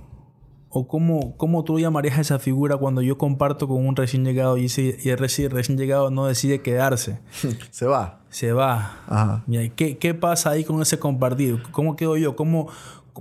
¿O 0.70 0.86
cómo, 0.86 1.36
cómo 1.36 1.64
tú 1.64 1.78
llamarías 1.78 2.18
a 2.18 2.20
esa 2.20 2.38
figura 2.38 2.76
cuando 2.76 3.00
yo 3.00 3.16
comparto 3.16 3.66
con 3.66 3.86
un 3.86 3.96
recién 3.96 4.24
llegado 4.24 4.58
y, 4.58 4.66
ese, 4.66 4.98
y 5.02 5.08
el 5.08 5.18
recién, 5.18 5.50
recién 5.50 5.78
llegado 5.78 6.10
no 6.10 6.26
decide 6.26 6.60
quedarse? 6.60 7.20
Se 7.70 7.86
va. 7.86 8.20
Se 8.28 8.52
va. 8.52 9.00
Ajá. 9.06 9.44
¿Qué, 9.74 9.96
¿Qué 9.96 10.12
pasa 10.12 10.50
ahí 10.50 10.64
con 10.64 10.82
ese 10.82 10.98
compartido? 10.98 11.58
¿Cómo 11.72 11.96
quedo 11.96 12.18
yo? 12.18 12.36
¿Cómo, 12.36 12.68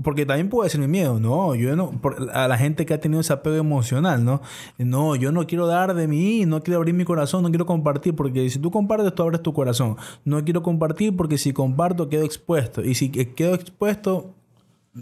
porque 0.04 0.26
también 0.26 0.50
puede 0.50 0.70
ser 0.70 0.80
mi 0.80 0.88
miedo, 0.88 1.20
no, 1.20 1.56
yo 1.56 1.76
no, 1.76 1.92
por, 1.92 2.30
a 2.32 2.48
la 2.48 2.58
gente 2.58 2.86
que 2.86 2.94
ha 2.94 3.00
tenido 3.00 3.22
ese 3.22 3.34
apego 3.34 3.56
emocional, 3.56 4.24
¿no? 4.24 4.42
No, 4.78 5.16
yo 5.16 5.32
no 5.32 5.48
quiero 5.48 5.68
dar 5.68 5.94
de 5.94 6.08
mí, 6.08 6.46
no 6.46 6.62
quiero 6.62 6.78
abrir 6.78 6.94
mi 6.94 7.06
corazón, 7.06 7.44
no 7.44 7.50
quiero 7.50 7.66
compartir, 7.66 8.16
porque 8.16 8.50
si 8.50 8.60
tú 8.60 8.72
compartes, 8.72 9.14
tú 9.16 9.24
abres 9.24 9.42
tu 9.42 9.54
corazón. 9.54 9.96
No 10.24 10.44
quiero 10.44 10.62
compartir 10.62 11.16
porque 11.16 11.38
si 11.38 11.54
comparto 11.54 12.10
quedo 12.10 12.24
expuesto, 12.24 12.84
y 12.84 12.96
si 12.96 13.10
quedo 13.10 13.56
expuesto, 13.56 14.36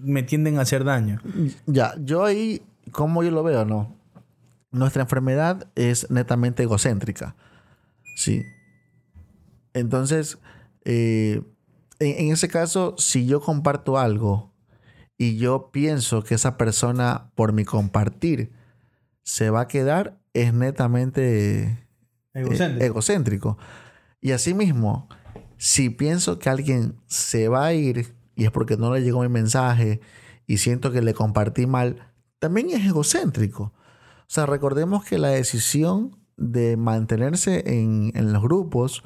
me 0.03 0.23
tienden 0.23 0.57
a 0.57 0.61
hacer 0.61 0.83
daño. 0.83 1.21
Ya, 1.65 1.95
yo 1.99 2.23
ahí, 2.23 2.61
como 2.91 3.23
yo 3.23 3.31
lo 3.31 3.43
veo, 3.43 3.65
no. 3.65 3.95
Nuestra 4.71 5.03
enfermedad 5.03 5.67
es 5.75 6.09
netamente 6.09 6.63
egocéntrica. 6.63 7.35
Sí. 8.15 8.43
Entonces, 9.73 10.37
eh, 10.83 11.41
en, 11.99 12.25
en, 12.25 12.33
ese 12.33 12.47
caso, 12.47 12.95
si 12.97 13.25
yo 13.25 13.41
comparto 13.41 13.97
algo 13.97 14.53
y 15.17 15.37
yo 15.37 15.69
pienso 15.71 16.23
que 16.23 16.35
esa 16.35 16.57
persona, 16.57 17.31
por 17.35 17.53
mi 17.53 17.65
compartir, 17.65 18.51
se 19.23 19.49
va 19.49 19.61
a 19.61 19.67
quedar, 19.67 20.19
es 20.33 20.53
netamente 20.53 21.85
egocéntrico. 22.33 22.83
Eh, 22.83 22.85
egocéntrico. 22.85 23.57
Y 24.21 24.31
asimismo, 24.31 25.07
si 25.57 25.89
pienso 25.89 26.39
que 26.39 26.49
alguien 26.49 26.95
se 27.07 27.47
va 27.47 27.65
a 27.65 27.73
ir 27.73 28.14
y 28.35 28.45
es 28.45 28.51
porque 28.51 28.77
no 28.77 28.93
le 28.93 29.01
llegó 29.01 29.21
mi 29.21 29.29
mensaje 29.29 30.01
y 30.47 30.57
siento 30.57 30.91
que 30.91 31.01
le 31.01 31.13
compartí 31.13 31.65
mal, 31.65 32.11
también 32.39 32.69
es 32.69 32.85
egocéntrico. 32.85 33.63
O 33.63 34.27
sea, 34.27 34.45
recordemos 34.45 35.05
que 35.05 35.17
la 35.17 35.29
decisión 35.29 36.17
de 36.37 36.77
mantenerse 36.77 37.63
en, 37.65 38.11
en 38.15 38.33
los 38.33 38.41
grupos 38.41 39.03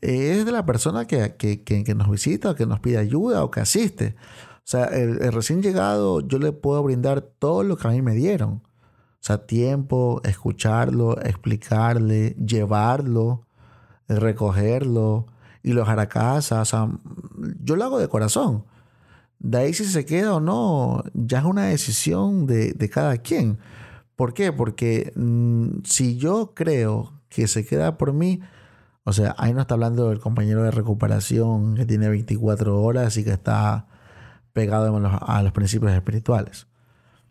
es 0.00 0.44
de 0.44 0.52
la 0.52 0.66
persona 0.66 1.06
que, 1.06 1.36
que, 1.36 1.62
que, 1.62 1.94
nos 1.94 2.10
visita, 2.10 2.54
que 2.54 2.66
nos 2.66 2.80
pide 2.80 2.98
ayuda 2.98 3.44
o 3.44 3.50
que 3.50 3.60
asiste. 3.60 4.16
O 4.58 4.70
sea, 4.70 4.84
el, 4.84 5.22
el, 5.22 5.32
recién 5.32 5.62
llegado 5.62 6.20
yo 6.20 6.38
le 6.38 6.52
puedo 6.52 6.82
brindar 6.82 7.20
todo 7.20 7.62
lo 7.62 7.76
que 7.76 7.88
a 7.88 7.90
mí 7.90 8.02
me 8.02 8.14
dieron. 8.14 8.62
O 9.20 9.22
sea, 9.22 9.46
tiempo, 9.46 10.20
escucharlo, 10.24 11.20
explicarle, 11.20 12.30
llevarlo, 12.36 13.46
recogerlo, 14.08 15.26
y 15.62 15.72
lo 15.72 15.80
dejar 15.80 16.00
a 16.00 16.08
casa. 16.08 16.62
O 16.62 16.64
sea, 16.64 16.88
yo 17.62 17.76
lo 17.76 17.84
hago 17.84 17.98
de 17.98 18.08
corazón. 18.08 18.64
De 19.38 19.58
ahí 19.58 19.74
si 19.74 19.84
se 19.84 20.04
queda 20.04 20.34
o 20.34 20.40
no, 20.40 21.02
ya 21.14 21.38
es 21.38 21.44
una 21.44 21.66
decisión 21.66 22.46
de, 22.46 22.72
de 22.72 22.90
cada 22.90 23.18
quien. 23.18 23.58
¿Por 24.16 24.34
qué? 24.34 24.52
Porque 24.52 25.12
mmm, 25.16 25.80
si 25.84 26.18
yo 26.18 26.52
creo 26.54 27.14
que 27.28 27.48
se 27.48 27.64
queda 27.64 27.96
por 27.96 28.12
mí, 28.12 28.40
o 29.04 29.12
sea, 29.12 29.34
ahí 29.38 29.54
no 29.54 29.62
está 29.62 29.74
hablando 29.74 30.10
del 30.10 30.20
compañero 30.20 30.62
de 30.62 30.70
recuperación 30.70 31.74
que 31.74 31.86
tiene 31.86 32.08
24 32.08 32.82
horas 32.82 33.16
y 33.16 33.24
que 33.24 33.32
está 33.32 33.86
pegado 34.52 34.94
a 34.94 35.00
los, 35.00 35.12
a 35.22 35.42
los 35.42 35.52
principios 35.52 35.92
espirituales. 35.92 36.66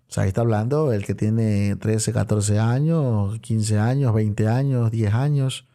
O 0.09 0.11
sea, 0.11 0.23
ahí 0.23 0.29
está 0.29 0.41
hablando 0.41 0.91
el 0.91 1.05
que 1.05 1.13
tiene 1.13 1.75
13, 1.75 2.11
14 2.11 2.57
años, 2.57 3.39
15 3.39 3.77
años, 3.77 4.13
20 4.13 4.47
años, 4.47 4.89
10 4.89 5.13
años 5.13 5.67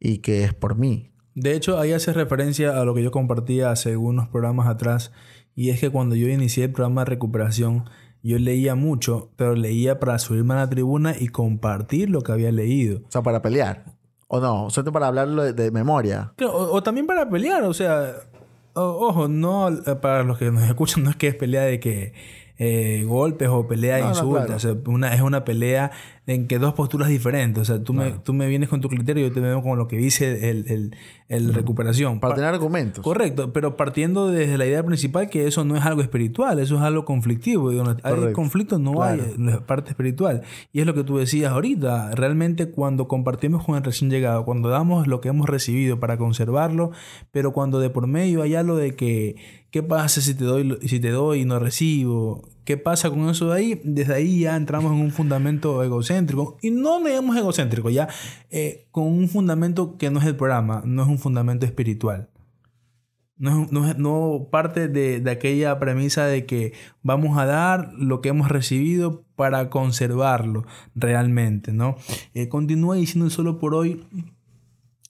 y 0.00 0.18
que 0.18 0.44
es 0.44 0.54
por 0.54 0.76
mí. 0.76 1.10
De 1.40 1.54
hecho, 1.54 1.78
ahí 1.78 1.92
hace 1.92 2.12
referencia 2.12 2.80
a 2.80 2.84
lo 2.84 2.94
que 2.94 3.02
yo 3.02 3.10
compartía 3.10 3.70
hace 3.70 3.96
unos 3.96 4.28
programas 4.28 4.66
atrás, 4.66 5.12
y 5.54 5.70
es 5.70 5.80
que 5.80 5.90
cuando 5.90 6.16
yo 6.16 6.28
inicié 6.28 6.64
el 6.64 6.72
programa 6.72 7.02
de 7.02 7.10
recuperación, 7.10 7.84
yo 8.22 8.38
leía 8.38 8.74
mucho, 8.74 9.30
pero 9.36 9.54
leía 9.54 10.00
para 10.00 10.18
subirme 10.18 10.54
a 10.54 10.58
la 10.58 10.68
tribuna 10.68 11.14
y 11.18 11.28
compartir 11.28 12.10
lo 12.10 12.22
que 12.22 12.32
había 12.32 12.50
leído. 12.52 13.00
O 13.06 13.10
sea, 13.10 13.22
para 13.22 13.42
pelear. 13.42 13.96
¿O 14.26 14.40
no? 14.40 14.66
O 14.66 14.70
sea, 14.70 14.84
para 14.84 15.06
hablarlo 15.06 15.44
de, 15.44 15.52
de 15.52 15.70
memoria. 15.70 16.32
O, 16.42 16.46
o, 16.46 16.82
también 16.82 17.06
para 17.06 17.28
pelear, 17.30 17.62
o 17.62 17.72
sea, 17.72 18.14
o, 18.74 18.82
ojo, 18.82 19.28
no, 19.28 19.68
para 20.00 20.22
los 20.24 20.38
que 20.38 20.50
nos 20.50 20.62
escuchan, 20.64 21.02
no 21.04 21.10
es 21.10 21.16
que 21.16 21.28
es 21.28 21.34
pelea 21.34 21.62
de 21.62 21.80
que 21.80 22.12
eh, 22.58 23.04
golpes 23.06 23.48
o 23.48 23.68
pelea 23.68 24.00
no, 24.00 24.08
insultos. 24.08 24.40
No, 24.40 24.46
claro. 24.46 24.56
o 24.56 24.58
sea, 24.58 24.76
una, 24.92 25.14
es 25.14 25.20
una 25.20 25.44
pelea 25.44 25.92
en 26.26 26.46
que 26.46 26.58
dos 26.58 26.74
posturas 26.74 27.08
diferentes. 27.08 27.62
O 27.62 27.64
sea, 27.64 27.82
tú, 27.82 27.94
claro. 27.94 28.10
me, 28.10 28.18
tú 28.18 28.34
me 28.34 28.48
vienes 28.48 28.68
con 28.68 28.80
tu 28.80 28.88
criterio 28.88 29.24
y 29.24 29.28
yo 29.28 29.34
te 29.34 29.40
veo 29.40 29.62
con 29.62 29.78
lo 29.78 29.86
que 29.86 29.96
dice 29.96 30.50
el, 30.50 30.66
el, 30.68 30.96
el 31.28 31.54
recuperación. 31.54 32.20
Para 32.20 32.34
tener 32.34 32.52
argumentos. 32.52 33.02
Correcto, 33.02 33.52
pero 33.52 33.76
partiendo 33.76 34.28
desde 34.28 34.58
la 34.58 34.66
idea 34.66 34.82
principal 34.82 35.30
que 35.30 35.46
eso 35.46 35.64
no 35.64 35.76
es 35.76 35.84
algo 35.84 36.02
espiritual, 36.02 36.58
eso 36.58 36.76
es 36.76 36.82
algo 36.82 37.04
conflictivo. 37.04 37.70
Hay 38.02 38.32
conflicto 38.32 38.78
no 38.78 38.94
claro. 38.94 39.22
hay 39.22 39.60
parte 39.66 39.90
espiritual. 39.90 40.42
Y 40.72 40.80
es 40.80 40.86
lo 40.86 40.94
que 40.94 41.04
tú 41.04 41.16
decías 41.18 41.52
ahorita. 41.52 42.10
Realmente 42.16 42.70
cuando 42.70 43.08
compartimos 43.08 43.64
con 43.64 43.76
el 43.76 43.84
recién 43.84 44.10
llegado, 44.10 44.44
cuando 44.44 44.68
damos 44.68 45.06
lo 45.06 45.20
que 45.20 45.28
hemos 45.28 45.48
recibido 45.48 46.00
para 46.00 46.18
conservarlo, 46.18 46.90
pero 47.30 47.52
cuando 47.52 47.78
de 47.78 47.88
por 47.88 48.06
medio 48.06 48.42
hay 48.42 48.54
algo 48.54 48.76
de 48.76 48.96
que 48.96 49.36
¿Qué 49.70 49.82
pasa 49.82 50.20
si 50.20 50.34
te 50.34 50.44
doy, 50.44 50.78
si 50.86 50.98
te 50.98 51.10
doy 51.10 51.40
y 51.40 51.44
no 51.44 51.58
recibo? 51.58 52.48
¿Qué 52.64 52.76
pasa 52.76 53.10
con 53.10 53.28
eso 53.28 53.50
de 53.50 53.56
ahí? 53.56 53.80
Desde 53.84 54.14
ahí 54.14 54.40
ya 54.40 54.56
entramos 54.56 54.92
en 54.92 55.00
un 55.00 55.10
fundamento 55.10 55.82
egocéntrico. 55.82 56.56
Y 56.62 56.70
no 56.70 57.02
digamos 57.02 57.36
egocéntrico, 57.36 57.90
ya 57.90 58.08
eh, 58.50 58.86
con 58.90 59.04
un 59.04 59.28
fundamento 59.28 59.98
que 59.98 60.10
no 60.10 60.20
es 60.20 60.26
el 60.26 60.36
programa, 60.36 60.82
no 60.84 61.02
es 61.02 61.08
un 61.08 61.18
fundamento 61.18 61.66
espiritual. 61.66 62.30
No, 63.36 63.68
no, 63.70 63.94
no 63.94 64.48
parte 64.50 64.88
de, 64.88 65.20
de, 65.20 65.30
aquella 65.30 65.78
premisa 65.78 66.26
de 66.26 66.44
que 66.44 66.72
vamos 67.02 67.38
a 67.38 67.46
dar 67.46 67.92
lo 67.94 68.20
que 68.20 68.30
hemos 68.30 68.48
recibido 68.48 69.24
para 69.36 69.70
conservarlo 69.70 70.66
realmente, 70.96 71.72
¿no? 71.72 71.96
Eh, 72.34 72.48
continúa 72.48 72.96
diciendo 72.96 73.30
solo 73.30 73.58
por 73.58 73.74
hoy, 73.74 74.04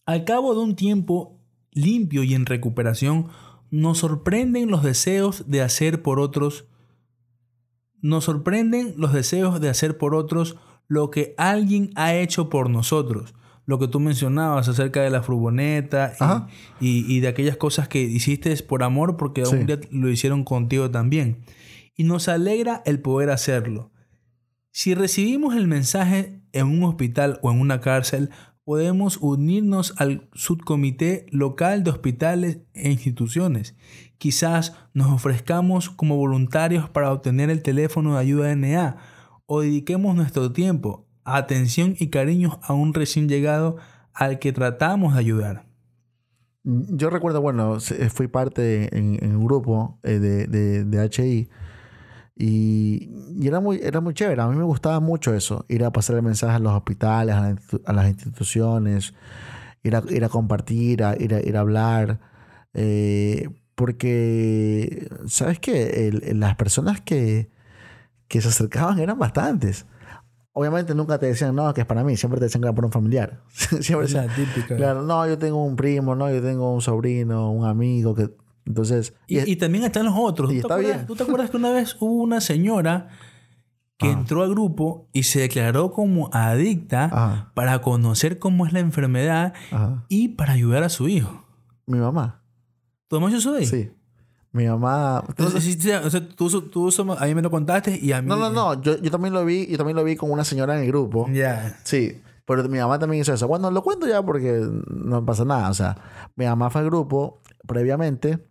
al 0.04 0.24
cabo 0.24 0.54
de 0.54 0.60
un 0.60 0.76
tiempo 0.76 1.38
limpio 1.72 2.22
y 2.22 2.34
en 2.34 2.44
recuperación, 2.44 3.28
nos 3.70 3.98
sorprenden 3.98 4.70
los 4.70 4.82
deseos 4.82 5.50
de 5.50 5.62
hacer 5.62 6.02
por 6.02 6.20
otros, 6.20 6.66
nos 8.00 8.24
sorprenden 8.24 8.94
los 8.96 9.12
deseos 9.12 9.60
de 9.60 9.68
hacer 9.68 9.98
por 9.98 10.14
otros 10.14 10.56
lo 10.86 11.10
que 11.10 11.34
alguien 11.36 11.90
ha 11.94 12.14
hecho 12.14 12.48
por 12.48 12.70
nosotros. 12.70 13.34
Lo 13.66 13.78
que 13.78 13.88
tú 13.88 14.00
mencionabas 14.00 14.66
acerca 14.68 15.02
de 15.02 15.10
la 15.10 15.22
furgoneta 15.22 16.14
y, 16.80 16.88
y, 16.88 17.16
y, 17.16 17.20
de 17.20 17.28
aquellas 17.28 17.58
cosas 17.58 17.86
que 17.86 18.00
hiciste 18.00 18.56
por 18.62 18.82
amor 18.82 19.18
porque 19.18 19.44
sí. 19.44 19.54
un 19.54 19.66
día 19.66 19.78
lo 19.90 20.08
hicieron 20.08 20.42
contigo 20.44 20.90
también. 20.90 21.44
Y 21.94 22.04
nos 22.04 22.28
alegra 22.28 22.82
el 22.86 23.00
poder 23.00 23.28
hacerlo. 23.28 23.90
Si 24.70 24.94
recibimos 24.94 25.54
el 25.54 25.66
mensaje 25.66 26.40
en 26.52 26.66
un 26.68 26.84
hospital 26.84 27.40
o 27.42 27.50
en 27.50 27.60
una 27.60 27.80
cárcel, 27.80 28.30
podemos 28.68 29.16
unirnos 29.22 29.94
al 29.96 30.28
subcomité 30.34 31.24
local 31.30 31.84
de 31.84 31.90
hospitales 31.90 32.58
e 32.74 32.90
instituciones. 32.90 33.74
Quizás 34.18 34.76
nos 34.92 35.10
ofrezcamos 35.10 35.88
como 35.88 36.18
voluntarios 36.18 36.90
para 36.90 37.10
obtener 37.10 37.48
el 37.48 37.62
teléfono 37.62 38.12
de 38.12 38.20
ayuda 38.20 38.54
NA 38.54 38.98
o 39.46 39.62
dediquemos 39.62 40.14
nuestro 40.14 40.52
tiempo, 40.52 41.06
atención 41.24 41.94
y 41.98 42.08
cariño 42.08 42.60
a 42.62 42.74
un 42.74 42.92
recién 42.92 43.26
llegado 43.26 43.78
al 44.12 44.38
que 44.38 44.52
tratamos 44.52 45.14
de 45.14 45.20
ayudar. 45.20 45.64
Yo 46.62 47.08
recuerdo, 47.08 47.40
bueno, 47.40 47.78
fui 48.12 48.28
parte 48.28 48.94
en, 48.94 49.18
en 49.24 49.34
un 49.34 49.46
grupo 49.46 49.98
eh, 50.02 50.18
de, 50.18 50.46
de, 50.46 50.84
de 50.84 51.08
HI 51.08 51.48
y, 52.40 53.10
y, 53.36 53.48
era, 53.48 53.58
muy, 53.58 53.80
era 53.82 54.00
muy 54.00 54.14
chévere. 54.14 54.40
A 54.40 54.46
mí 54.46 54.56
me 54.56 54.62
gustaba 54.62 55.00
mucho 55.00 55.34
eso. 55.34 55.64
Ir 55.68 55.84
a 55.84 55.90
pasar 55.90 56.14
el 56.14 56.22
mensaje 56.22 56.54
a 56.54 56.58
los 56.60 56.72
hospitales, 56.72 57.34
a, 57.34 57.40
la, 57.40 57.56
a 57.84 57.92
las 57.92 58.08
instituciones, 58.08 59.12
ir 59.82 59.96
a, 59.96 60.04
ir 60.08 60.24
a 60.24 60.28
compartir, 60.28 61.02
a, 61.02 61.16
ir, 61.20 61.34
a, 61.34 61.40
ir 61.40 61.56
a 61.56 61.60
hablar. 61.60 62.20
Eh, 62.74 63.48
porque, 63.74 65.08
¿sabes 65.26 65.58
qué? 65.58 66.06
El, 66.08 66.22
el, 66.22 66.38
las 66.38 66.54
personas 66.54 67.00
que, 67.00 67.50
que 68.28 68.40
se 68.40 68.48
acercaban 68.48 69.00
eran 69.00 69.18
bastantes. 69.18 69.84
Obviamente 70.52 70.94
nunca 70.94 71.18
te 71.18 71.26
decían, 71.26 71.56
no, 71.56 71.74
que 71.74 71.80
es 71.80 71.86
para 71.88 72.04
mí. 72.04 72.16
Siempre 72.16 72.38
te 72.38 72.44
decían 72.44 72.62
que 72.62 72.68
era 72.68 72.74
por 72.74 72.84
un 72.84 72.92
familiar. 72.92 73.40
Siempre 73.80 74.06
Esa 74.06 74.28
típica. 74.28 74.76
Claro, 74.76 75.02
no, 75.02 75.26
yo 75.26 75.38
tengo 75.38 75.64
un 75.64 75.74
primo, 75.74 76.14
no, 76.14 76.30
yo 76.30 76.40
tengo 76.40 76.72
un 76.72 76.82
sobrino, 76.82 77.50
un 77.50 77.66
amigo 77.66 78.14
que 78.14 78.30
Entonces, 78.68 79.14
Y, 79.26 79.38
y 79.50 79.56
también 79.56 79.82
están 79.84 80.04
los 80.04 80.14
otros. 80.16 80.52
y 80.52 80.60
¿Tú, 80.60 80.68
te 80.68 80.74
acuerdas, 80.74 80.94
bien. 80.96 81.06
tú 81.06 81.16
te 81.16 81.22
acuerdas 81.24 81.50
que 81.50 81.56
una 81.56 81.70
vez 81.70 81.96
hubo 82.00 82.22
una 82.22 82.40
señora 82.42 83.08
que 83.96 84.06
Ah. 84.08 84.12
entró 84.12 84.42
al 84.44 84.50
grupo 84.50 85.08
y 85.12 85.22
se 85.24 85.40
declaró 85.40 85.90
como 85.90 86.28
adicta 86.32 87.06
Ajá. 87.06 87.52
para 87.54 87.80
conocer 87.80 88.38
cómo 88.38 88.66
es 88.66 88.72
la 88.72 88.80
enfermedad 88.80 89.54
ajá. 89.72 90.04
y 90.08 90.28
para 90.28 90.52
ayudar 90.52 90.82
a 90.84 90.88
su 90.88 91.08
hijo? 91.08 91.44
mi 91.86 91.98
mamá. 91.98 92.42
¿Tú 93.08 93.18
mamá 93.18 93.34
eso 93.34 93.54
ahí? 93.54 93.64
Sí. 93.66 93.90
Mi 94.52 94.66
mamá. 94.66 95.24
Entonces, 95.28 95.64
sí, 95.64 95.72
sí, 95.80 95.90
o 95.90 96.10
sea, 96.10 96.28
tú, 96.28 96.48
tú, 96.50 96.90
tú- 96.90 97.12
a 97.18 97.24
mí 97.26 97.34
me 97.34 97.40
lo 97.42 97.50
contaste 97.50 97.98
y 98.00 98.12
a 98.12 98.20
mí... 98.20 98.28
No, 98.28 98.36
no, 98.36 98.50
no. 98.50 98.80
Yo, 98.82 98.98
yo 99.00 99.10
también 99.10 99.32
lo 99.32 99.44
vi, 99.44 99.66
yo 99.66 99.78
también 99.78 99.96
lo 99.96 100.04
vi 100.04 100.14
con 100.16 100.30
una 100.30 100.44
señora 100.44 100.74
en 100.76 100.82
el 100.82 100.88
grupo. 100.88 101.26
Ya. 101.32 101.78
Sí, 101.84 102.20
pero 102.44 102.68
mi 102.68 102.78
mamá 102.78 102.98
también 102.98 103.22
hizo 103.22 103.32
eso. 103.32 103.48
Bueno, 103.48 103.70
lo 103.70 103.82
cuento 103.82 104.06
ya 104.06 104.22
porque 104.22 104.60
no 104.90 105.24
pasa 105.24 105.44
nada. 105.46 105.70
O 105.70 105.74
sea, 105.74 105.96
mi 106.36 106.44
mamá 106.44 106.68
fue 106.70 106.82
al 106.82 106.86
grupo 106.88 107.40
previamente 107.66 108.46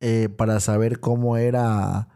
eh, 0.00 0.28
para 0.28 0.60
saber 0.60 1.00
cómo 1.00 1.36
era. 1.36 2.08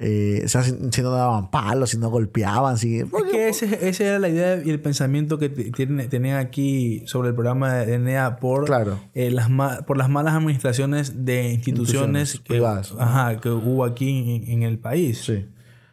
eh, 0.00 0.42
o 0.44 0.48
sea, 0.48 0.62
si, 0.62 0.72
si 0.92 1.02
no 1.02 1.10
daban 1.10 1.50
palos, 1.50 1.90
si 1.90 1.98
no 1.98 2.08
golpeaban, 2.08 2.78
si. 2.78 2.98
Es 3.00 3.06
que 3.30 3.48
ese, 3.48 3.88
esa 3.88 4.04
era 4.04 4.18
la 4.20 4.28
idea 4.28 4.62
y 4.64 4.70
el 4.70 4.80
pensamiento 4.80 5.38
que 5.38 5.48
t- 5.48 5.70
tiene, 5.72 6.06
tenía 6.08 6.38
aquí 6.38 7.02
sobre 7.06 7.30
el 7.30 7.34
programa 7.34 7.74
de 7.74 7.94
ENEA 7.94 8.36
por, 8.36 8.64
Claro. 8.66 9.00
eh, 9.14 9.30
las, 9.30 9.48
por 9.86 9.96
las 9.98 10.08
malas 10.08 10.34
administraciones 10.34 11.24
de 11.24 11.52
instituciones, 11.52 12.34
Instituciones 12.34 12.40
que, 12.40 12.48
privadas. 12.48 12.94
ajá, 12.98 13.40
que 13.40 13.50
hubo 13.50 13.84
aquí 13.84 14.44
en, 14.46 14.50
en 14.50 14.62
el 14.62 14.78
país. 14.78 15.22
Sí. 15.24 15.46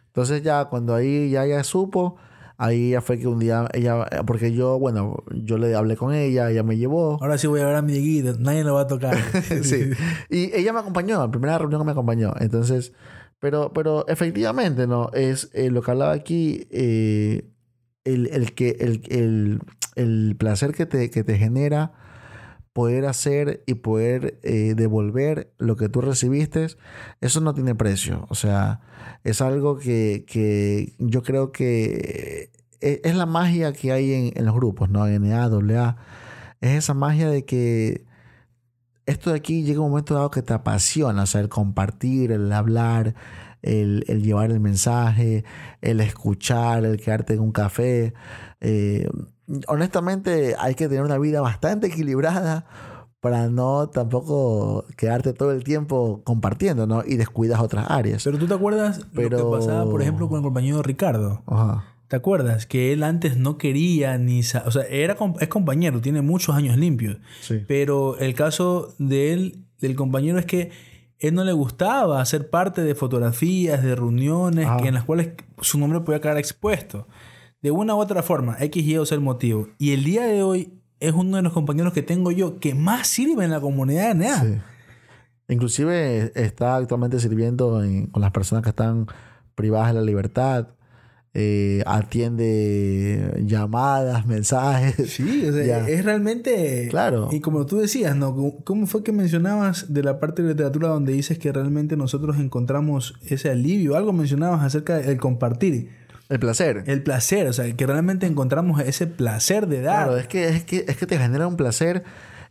Entonces 0.08 0.42
ya 0.42 0.66
cuando 0.66 0.94
ahí 0.94 1.28
ya 1.30 1.44
ella 1.44 1.62
supo, 1.64 2.16
ahí 2.58 2.90
ya 2.90 3.00
fue 3.00 3.18
que 3.18 3.26
un 3.26 3.38
día 3.38 3.68
ella, 3.72 4.06
porque 4.26 4.52
yo, 4.52 4.78
bueno, 4.78 5.24
yo 5.30 5.58
le 5.58 5.74
hablé 5.74 5.96
con 5.96 6.14
ella, 6.14 6.50
ella 6.50 6.62
me 6.62 6.76
llevó. 6.76 7.18
Ahora 7.20 7.38
sí 7.38 7.46
voy 7.46 7.60
a 7.60 7.66
ver 7.66 7.76
a 7.76 7.82
mi 7.82 7.92
Dieguito, 7.92 8.38
nadie 8.38 8.64
lo 8.64 8.74
va 8.74 8.82
a 8.82 8.86
tocar. 8.86 9.16
sí. 9.62 9.90
Y 10.30 10.54
ella 10.56 10.72
me 10.72 10.80
acompañó, 10.80 11.24
en 11.24 11.30
primera 11.30 11.58
reunión 11.58 11.84
me 11.84 11.92
acompañó. 11.92 12.34
Entonces, 12.38 12.92
pero, 13.38 13.72
pero 13.72 14.06
efectivamente, 14.08 14.86
¿no? 14.86 15.10
Es 15.12 15.50
eh, 15.52 15.70
lo 15.70 15.82
que 15.82 15.90
hablaba 15.90 16.12
aquí, 16.12 16.66
eh, 16.70 17.50
el, 18.04 18.28
el 18.28 18.54
que, 18.54 18.76
el, 18.80 19.02
el, 19.08 19.60
el 19.94 20.36
placer 20.38 20.72
que 20.72 20.86
te, 20.86 21.10
que 21.10 21.24
te 21.24 21.36
genera 21.36 21.92
poder 22.76 23.06
hacer 23.06 23.62
y 23.64 23.72
poder 23.72 24.38
eh, 24.42 24.74
devolver 24.76 25.50
lo 25.56 25.76
que 25.76 25.88
tú 25.88 26.02
recibiste, 26.02 26.66
eso 27.22 27.40
no 27.40 27.54
tiene 27.54 27.74
precio. 27.74 28.26
O 28.28 28.34
sea, 28.34 28.82
es 29.24 29.40
algo 29.40 29.78
que, 29.78 30.26
que 30.28 30.92
yo 30.98 31.22
creo 31.22 31.52
que 31.52 32.50
es, 32.80 33.00
es 33.02 33.16
la 33.16 33.24
magia 33.24 33.72
que 33.72 33.92
hay 33.92 34.12
en, 34.12 34.32
en 34.36 34.44
los 34.44 34.54
grupos, 34.54 34.90
¿no? 34.90 35.06
NA, 35.06 35.44
AA. 35.44 35.96
Es 36.60 36.72
esa 36.72 36.92
magia 36.92 37.30
de 37.30 37.46
que 37.46 38.04
esto 39.06 39.30
de 39.30 39.36
aquí 39.36 39.62
llega 39.62 39.80
un 39.80 39.88
momento 39.88 40.12
dado 40.12 40.30
que 40.30 40.42
te 40.42 40.52
apasiona, 40.52 41.22
o 41.22 41.26
sea, 41.26 41.40
el 41.40 41.48
compartir, 41.48 42.30
el 42.30 42.52
hablar, 42.52 43.14
el, 43.62 44.04
el 44.06 44.22
llevar 44.22 44.50
el 44.50 44.60
mensaje, 44.60 45.46
el 45.80 46.00
escuchar, 46.00 46.84
el 46.84 47.00
quedarte 47.00 47.32
en 47.32 47.40
un 47.40 47.52
café. 47.52 48.12
Eh, 48.60 49.08
honestamente, 49.68 50.54
hay 50.58 50.74
que 50.74 50.88
tener 50.88 51.02
una 51.02 51.18
vida 51.18 51.40
bastante 51.40 51.88
equilibrada 51.88 52.66
para 53.20 53.48
no 53.48 53.88
tampoco 53.88 54.84
quedarte 54.96 55.32
todo 55.32 55.52
el 55.52 55.64
tiempo 55.64 56.22
compartiendo, 56.24 56.86
¿no? 56.86 57.02
Y 57.04 57.16
descuidas 57.16 57.60
otras 57.60 57.90
áreas. 57.90 58.22
Pero 58.22 58.38
tú 58.38 58.46
te 58.46 58.54
acuerdas 58.54 59.00
lo 59.12 59.28
que 59.28 59.58
pasaba, 59.58 59.84
por 59.84 60.02
ejemplo, 60.02 60.28
con 60.28 60.38
el 60.38 60.44
compañero 60.44 60.82
Ricardo. 60.82 61.42
Ajá. 61.46 61.84
¿Te 62.08 62.14
acuerdas? 62.14 62.66
Que 62.66 62.92
él 62.92 63.02
antes 63.02 63.36
no 63.36 63.58
quería 63.58 64.16
ni... 64.16 64.40
O 64.40 64.70
sea, 64.70 64.82
era, 64.88 65.16
es 65.40 65.48
compañero, 65.48 66.00
tiene 66.00 66.22
muchos 66.22 66.54
años 66.54 66.76
limpios. 66.76 67.18
Sí. 67.40 67.64
Pero 67.66 68.16
el 68.18 68.34
caso 68.34 68.94
de 68.98 69.32
él, 69.32 69.64
del 69.80 69.96
compañero, 69.96 70.38
es 70.38 70.46
que 70.46 70.70
él 71.18 71.34
no 71.34 71.42
le 71.42 71.52
gustaba 71.52 72.24
ser 72.24 72.48
parte 72.48 72.82
de 72.82 72.94
fotografías, 72.94 73.82
de 73.82 73.96
reuniones 73.96 74.68
que 74.80 74.88
en 74.88 74.94
las 74.94 75.04
cuales 75.04 75.30
su 75.60 75.78
nombre 75.78 76.00
podía 76.00 76.20
quedar 76.20 76.38
expuesto. 76.38 77.08
De 77.66 77.72
una 77.72 77.96
u 77.96 77.98
otra 77.98 78.22
forma, 78.22 78.56
X, 78.60 78.84
Y 78.86 78.96
o 78.96 79.02
el 79.10 79.20
motivo. 79.20 79.66
Y 79.76 79.90
el 79.90 80.04
día 80.04 80.24
de 80.24 80.40
hoy 80.44 80.72
es 81.00 81.12
uno 81.12 81.36
de 81.36 81.42
los 81.42 81.52
compañeros 81.52 81.92
que 81.92 82.00
tengo 82.00 82.30
yo 82.30 82.60
que 82.60 82.76
más 82.76 83.08
sirve 83.08 83.44
en 83.44 83.50
la 83.50 83.60
comunidad 83.60 84.06
de 84.10 84.14
NEA. 84.14 84.40
Sí. 84.40 84.54
Inclusive 85.48 86.30
está 86.36 86.76
actualmente 86.76 87.18
sirviendo 87.18 87.82
en- 87.82 88.06
con 88.06 88.22
las 88.22 88.30
personas 88.30 88.62
que 88.62 88.70
están 88.70 89.08
privadas 89.56 89.88
de 89.88 89.94
la 89.94 90.02
libertad. 90.02 90.68
eh, 91.38 91.82
atiende 91.86 93.42
llamadas, 93.44 94.24
mensajes. 94.28 95.10
Sí, 95.12 95.44
o 95.46 95.52
sea, 95.52 95.66
Ya. 95.66 95.86
es 95.88 96.02
realmente... 96.04 96.86
Claro. 96.88 97.28
Y 97.30 97.40
como 97.40 97.66
tú 97.66 97.76
decías, 97.78 98.16
¿no? 98.16 98.34
¿Cómo- 98.34 98.64
¿Cómo 98.64 98.86
fue 98.86 99.02
que 99.02 99.12
mencionabas 99.12 99.92
de 99.92 100.02
la 100.02 100.18
parte 100.18 100.42
de 100.42 100.50
literatura 100.50 100.88
donde 100.88 101.12
dices 101.12 101.38
que 101.38 101.52
realmente 101.52 101.94
nosotros 101.96 102.38
encontramos 102.38 103.18
ese 103.28 103.50
alivio? 103.50 103.96
Algo 103.96 104.14
mencionabas 104.14 104.62
acerca 104.62 104.96
del 104.98 105.18
compartir. 105.18 105.90
El 106.28 106.38
placer. 106.40 106.84
El 106.86 107.02
placer, 107.02 107.46
o 107.46 107.52
sea, 107.52 107.72
que 107.74 107.86
realmente 107.86 108.26
encontramos 108.26 108.80
ese 108.80 109.06
placer 109.06 109.66
de 109.68 109.80
dar. 109.80 110.06
Claro, 110.06 110.18
es 110.18 110.26
que, 110.26 110.48
es, 110.48 110.64
que, 110.64 110.84
es 110.88 110.96
que 110.96 111.06
te 111.06 111.18
genera 111.18 111.46
un 111.46 111.56
placer 111.56 112.04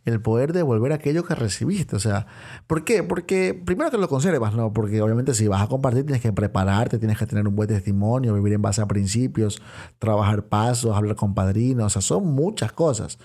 el 0.06 0.20
poder 0.20 0.52
devolver 0.52 0.92
aquello 0.92 1.24
que 1.24 1.34
recibiste. 1.34 1.96
O 1.96 1.98
sea, 1.98 2.26
¿por 2.66 2.84
qué? 2.84 3.02
Porque 3.02 3.54
primero 3.54 3.90
que 3.90 3.98
lo 3.98 4.08
conservas, 4.08 4.54
¿no? 4.54 4.72
Porque 4.72 5.02
obviamente 5.02 5.34
si 5.34 5.48
vas 5.48 5.60
a 5.60 5.66
compartir 5.66 6.04
tienes 6.06 6.22
que 6.22 6.32
prepararte, 6.32 6.98
tienes 6.98 7.18
que 7.18 7.26
tener 7.26 7.46
un 7.46 7.56
buen 7.56 7.68
testimonio, 7.68 8.32
vivir 8.32 8.54
en 8.54 8.62
base 8.62 8.80
a 8.80 8.86
principios, 8.86 9.60
trabajar 9.98 10.44
pasos, 10.44 10.96
hablar 10.96 11.16
con 11.16 11.34
padrinos, 11.34 11.86
o 11.86 11.90
sea, 11.90 12.02
son 12.02 12.24
muchas 12.26 12.72
cosas. 12.72 13.18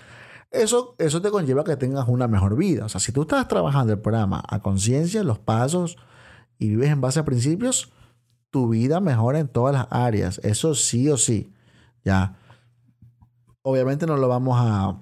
Eso, 0.50 0.96
eso 0.98 1.22
te 1.22 1.30
conlleva 1.30 1.64
que 1.64 1.76
tengas 1.76 2.08
una 2.08 2.26
mejor 2.28 2.56
vida. 2.56 2.84
O 2.84 2.88
sea, 2.88 3.00
si 3.00 3.12
tú 3.12 3.22
estás 3.22 3.48
trabajando 3.48 3.92
el 3.92 4.00
programa 4.00 4.42
a 4.46 4.60
conciencia, 4.60 5.22
los 5.22 5.38
pasos 5.38 5.96
y 6.58 6.68
vives 6.68 6.90
en 6.90 7.00
base 7.00 7.20
a 7.20 7.24
principios, 7.24 7.92
tu 8.52 8.70
vida 8.70 9.00
mejora 9.00 9.40
en 9.40 9.48
todas 9.48 9.74
las 9.74 9.88
áreas. 9.90 10.40
Eso 10.44 10.76
sí 10.76 11.10
o 11.10 11.18
sí. 11.18 11.52
Ya. 12.04 12.36
Obviamente 13.62 14.06
no 14.06 14.16
lo 14.16 14.28
vamos 14.28 14.56
a, 14.60 14.86
a, 14.88 14.96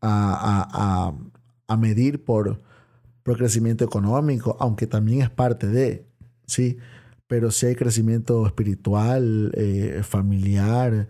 a- 0.00 1.14
a- 1.68 1.76
medir 1.76 2.24
por, 2.24 2.60
por 3.22 3.38
crecimiento 3.38 3.84
económico, 3.84 4.56
aunque 4.60 4.86
también 4.86 5.22
es 5.22 5.30
parte 5.30 5.68
de, 5.68 6.06
¿sí? 6.46 6.78
Pero 7.28 7.50
sí 7.50 7.66
hay 7.66 7.76
crecimiento 7.76 8.46
espiritual, 8.46 9.52
eh, 9.56 10.02
familiar, 10.04 11.08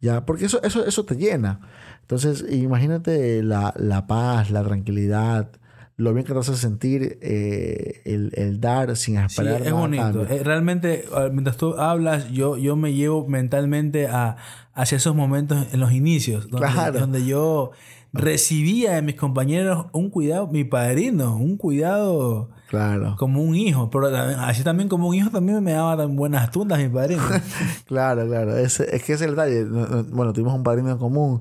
ya, 0.00 0.26
porque 0.26 0.46
eso, 0.46 0.62
eso, 0.64 0.86
eso 0.86 1.04
te 1.04 1.16
llena. 1.16 1.60
Entonces, 2.02 2.44
imagínate 2.50 3.42
la, 3.44 3.74
la 3.78 4.06
paz, 4.08 4.50
la 4.50 4.64
tranquilidad, 4.64 5.52
lo 6.00 6.12
bien 6.14 6.24
que 6.26 6.32
te 6.32 6.38
hace 6.38 6.56
sentir 6.56 7.18
eh, 7.22 8.00
el, 8.04 8.32
el 8.34 8.60
dar 8.60 8.96
sin 8.96 9.16
Sí, 9.16 9.22
esperar 9.24 9.60
es 9.62 9.68
nada 9.68 9.80
bonito. 9.80 10.02
cambio. 10.02 10.26
Eh, 10.28 10.42
Realmente, 10.42 11.04
ah, 11.14 11.28
mientras 11.32 11.56
tú 11.56 11.74
hablas, 11.78 12.30
yo, 12.30 12.56
yo 12.56 12.74
me 12.76 12.94
llevo 12.94 13.26
mentalmente 13.28 14.06
a, 14.08 14.36
hacia 14.74 14.96
esos 14.96 15.14
momentos 15.14 15.66
en 15.72 15.80
los 15.80 15.92
inicios, 15.92 16.48
donde, 16.50 16.66
Claro. 16.68 17.00
donde 17.00 17.24
yo 17.26 17.70
recibía 18.12 18.92
de 18.94 19.02
mis 19.02 19.14
compañeros 19.14 19.86
un 19.92 20.10
cuidado, 20.10 20.48
mi 20.48 20.64
padrino, 20.64 21.36
un 21.36 21.56
cuidado 21.56 22.50
Claro. 22.68 23.16
como 23.18 23.42
un 23.42 23.54
hijo, 23.54 23.90
pero 23.90 24.08
así 24.38 24.62
también 24.64 24.88
como 24.88 25.08
un 25.08 25.14
hijo 25.14 25.30
también 25.30 25.62
me 25.62 25.72
daba 25.72 25.96
tan 25.96 26.16
buenas 26.16 26.50
tundas 26.50 26.78
mi 26.78 26.88
padrino. 26.88 27.22
Claro, 27.86 28.26
claro. 28.26 28.56
Es, 28.56 28.78
es 28.80 29.02
que 29.02 29.12
ese 29.12 29.14
es 29.14 29.22
el 29.22 29.30
detalle. 29.30 29.64
No- 29.64 29.86
no- 29.86 30.04
Bueno, 30.04 30.32
tuvimos 30.32 30.54
un 30.54 30.62
padrino 30.62 30.90
en 30.90 30.98
común 30.98 31.40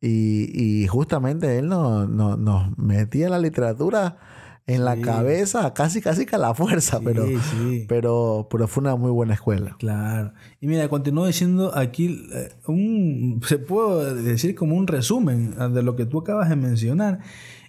y, 0.00 0.50
y 0.82 0.86
justamente 0.88 1.58
él 1.58 1.68
no, 1.68 2.06
no- 2.06 2.36
nos 2.36 2.76
metía 2.78 3.28
la 3.28 3.38
literatura 3.38 4.18
en 4.68 4.84
la 4.84 4.96
Sí. 4.96 5.02
cabeza 5.02 5.72
casi, 5.74 6.00
casi 6.00 6.26
que 6.26 6.34
a 6.34 6.38
la 6.38 6.52
fuerza, 6.52 6.98
pero, 7.04 7.24
Sí, 7.26 7.84
pero, 7.88 8.48
pero 8.50 8.66
fue 8.66 8.80
una 8.82 8.96
muy 8.96 9.12
buena 9.12 9.34
escuela. 9.34 9.76
Claro. 9.78 10.32
Y 10.60 10.66
mira, 10.66 10.88
continúo 10.88 11.24
diciendo 11.26 11.70
aquí 11.76 12.26
eh, 12.32 12.48
un, 12.66 13.40
se 13.46 13.58
puede 13.58 14.20
decir 14.22 14.54
como 14.56 14.74
un 14.76 14.88
resumen 14.88 15.54
de 15.72 15.82
lo 15.82 15.94
que 15.94 16.04
tú 16.04 16.18
acabas 16.18 16.48
de 16.48 16.56
mencionar. 16.56 17.20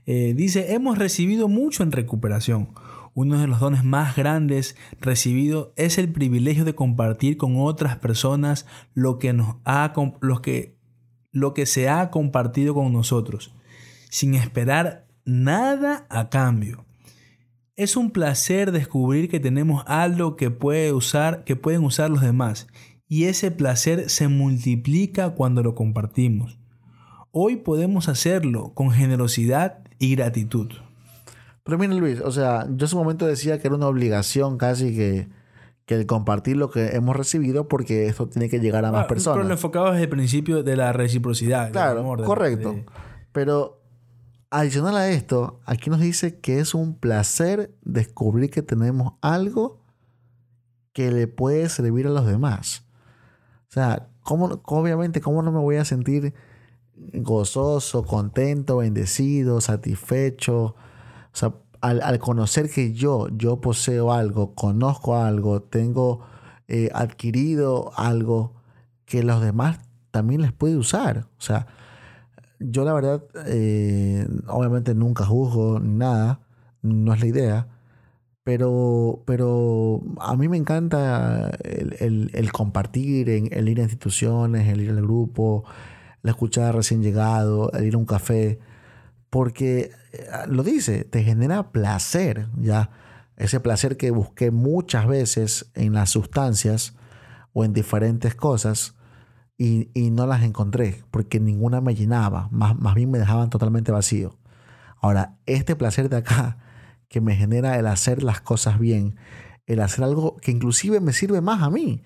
Eh, 0.07 0.33
dice, 0.35 0.73
hemos 0.73 0.97
recibido 0.97 1.47
mucho 1.47 1.83
en 1.83 1.91
recuperación. 1.91 2.69
Uno 3.13 3.39
de 3.41 3.47
los 3.47 3.59
dones 3.59 3.83
más 3.83 4.15
grandes 4.15 4.75
recibido 5.01 5.73
es 5.75 5.97
el 5.97 6.11
privilegio 6.11 6.65
de 6.65 6.75
compartir 6.75 7.37
con 7.37 7.57
otras 7.57 7.97
personas 7.97 8.65
lo 8.93 9.17
que, 9.19 9.33
nos 9.33 9.55
ha, 9.65 9.93
lo 10.21 10.41
que, 10.41 10.76
lo 11.31 11.53
que 11.53 11.65
se 11.65 11.89
ha 11.89 12.09
compartido 12.09 12.73
con 12.73 12.91
nosotros, 12.93 13.53
sin 14.09 14.35
esperar 14.35 15.07
nada 15.25 16.05
a 16.09 16.29
cambio. 16.29 16.85
Es 17.75 17.95
un 17.95 18.11
placer 18.11 18.71
descubrir 18.71 19.29
que 19.29 19.39
tenemos 19.39 19.83
algo 19.87 20.35
que, 20.35 20.49
puede 20.49 20.93
usar, 20.93 21.43
que 21.43 21.55
pueden 21.55 21.83
usar 21.83 22.09
los 22.09 22.21
demás 22.21 22.67
y 23.07 23.25
ese 23.25 23.51
placer 23.51 24.09
se 24.09 24.27
multiplica 24.27 25.31
cuando 25.31 25.63
lo 25.63 25.75
compartimos. 25.75 26.59
Hoy 27.31 27.57
podemos 27.57 28.09
hacerlo 28.09 28.73
con 28.73 28.91
generosidad 28.91 29.79
y 29.99 30.15
gratitud. 30.15 30.71
Pero 31.63 31.77
mira, 31.77 31.93
Luis, 31.93 32.21
o 32.21 32.31
sea, 32.31 32.65
yo 32.65 32.85
en 32.85 32.87
su 32.87 32.97
momento 32.97 33.25
decía 33.27 33.59
que 33.59 33.67
era 33.67 33.75
una 33.75 33.87
obligación 33.87 34.57
casi 34.57 34.95
que, 34.95 35.27
que 35.88 35.95
el 35.95 36.06
compartir 36.06 36.58
lo 36.58 36.69
que 36.69 36.89
hemos 36.89 37.15
recibido 37.15 37.67
porque 37.67 38.06
esto 38.08 38.28
tiene 38.28 38.50
que 38.50 38.60
llegar 38.60 38.86
a 38.86 38.91
más 38.91 39.06
Ah, 39.06 39.08
personas. 39.08 39.38
Pero 39.38 39.47
lo 39.47 39.54
enfocaba 39.56 39.91
desde 39.91 40.04
el 40.04 40.10
principio 40.10 40.62
de 40.62 40.76
la 40.76 40.93
reciprocidad. 40.93 41.71
Claro, 41.71 42.02
amor, 42.02 42.23
correcto. 42.23 42.73
de- 42.73 42.86
Pero 43.32 43.82
adicional 44.52 44.95
a 44.97 45.10
esto, 45.10 45.62
aquí 45.65 45.89
nos 45.89 46.00
dice 46.02 46.39
que 46.39 46.60
es 46.60 46.76
un 46.76 46.93
placer 47.00 47.73
descubrir 47.84 48.50
que 48.52 48.62
tenemos 48.62 49.13
algo 49.21 49.82
que 50.93 51.10
le 51.12 51.28
puede 51.28 51.69
servir 51.69 52.06
a 52.08 52.10
los 52.12 52.26
demás. 52.28 52.84
O 53.69 53.71
sea, 53.71 54.10
¿cómo, 54.23 54.62
obviamente, 54.65 55.21
¿cómo 55.21 55.41
no 55.41 55.52
me 55.54 55.60
voy 55.60 55.78
a 55.78 55.86
sentir 55.86 56.34
gozoso, 57.13 58.04
contento, 58.04 58.78
bendecido, 58.78 59.62
satisfecho? 59.62 60.63
O 60.65 60.76
sea, 61.34 61.54
al, 61.81 62.19
conocer 62.19 62.69
que 62.69 62.93
yo, 62.93 63.27
yo 63.29 63.61
poseo 63.61 64.11
algo, 64.11 64.53
conozco 64.55 65.15
algo, 65.15 65.61
tengo 65.61 66.21
eh, 66.67 66.89
adquirido 66.93 67.91
algo 67.95 68.53
que 69.05 69.23
los 69.23 69.41
demás 69.41 69.79
también 70.11 70.41
les 70.41 70.51
puede 70.51 70.77
usar. 70.77 71.27
O 71.37 71.41
sea, 71.41 71.67
yo 72.59 72.83
la 72.83 72.93
verdad, 72.93 73.23
eh, 73.45 74.27
obviamente 74.47 74.95
nunca 74.95 75.25
juzgo 75.25 75.79
nada, 75.79 76.41
no 76.81 77.13
es 77.13 77.19
la 77.19 77.27
idea, 77.27 77.67
pero, 78.43 79.23
pero 79.25 80.01
a 80.19 80.35
mí 80.37 80.47
me 80.47 80.57
encanta 80.57 81.51
el, 81.63 82.51
compartir, 82.51 83.29
el 83.29 83.69
ir 83.69 83.79
a 83.79 83.83
instituciones, 83.83 84.67
el 84.69 84.81
ir 84.81 84.89
al 84.89 85.01
grupo, 85.01 85.65
la 86.21 86.31
escuchar 86.31 86.75
recién 86.75 87.03
llegado, 87.03 87.71
el 87.73 87.85
ir 87.85 87.95
a 87.95 87.97
un 87.97 88.05
café, 88.05 88.59
porque 89.29 89.91
lo 90.47 90.63
dice, 90.63 91.03
te 91.03 91.23
genera 91.23 91.71
placer, 91.71 92.49
ya. 92.58 92.89
Ese 93.36 93.60
placer 93.60 93.97
que 93.97 94.10
busqué 94.12 94.49
muchas 94.49 95.08
veces 95.08 95.69
en 95.75 95.93
las 95.93 96.10
sustancias 96.10 96.95
o 97.53 97.63
en 97.63 97.73
diferentes 97.73 98.34
cosas, 98.34 98.95
y, 99.58 99.89
no 100.12 100.27
las 100.27 100.43
encontré 100.43 101.03
porque 101.12 101.39
ninguna 101.39 101.82
me 101.82 101.95
llenaba, 101.95 102.47
más, 102.51 102.77
más 102.77 102.93
bien 102.95 103.10
me 103.10 103.19
dejaban 103.19 103.49
totalmente 103.49 103.91
vacío. 103.91 104.38
Ahora, 105.01 105.38
este 105.45 105.75
placer 105.75 106.10
de 106.10 106.17
acá 106.17 106.58
que 107.10 107.21
me 107.21 107.36
genera 107.36 107.77
el 107.80 107.88
hacer 107.88 108.23
las 108.23 108.41
cosas 108.41 108.80
bien, 108.80 109.15
el 109.65 109.82
hacer 109.82 110.03
algo 110.03 110.38
que 110.38 110.51
inclusive 110.51 110.99
me 110.99 111.13
sirve 111.13 111.41
más 111.41 111.62
a 111.62 111.69
mí, 111.69 112.03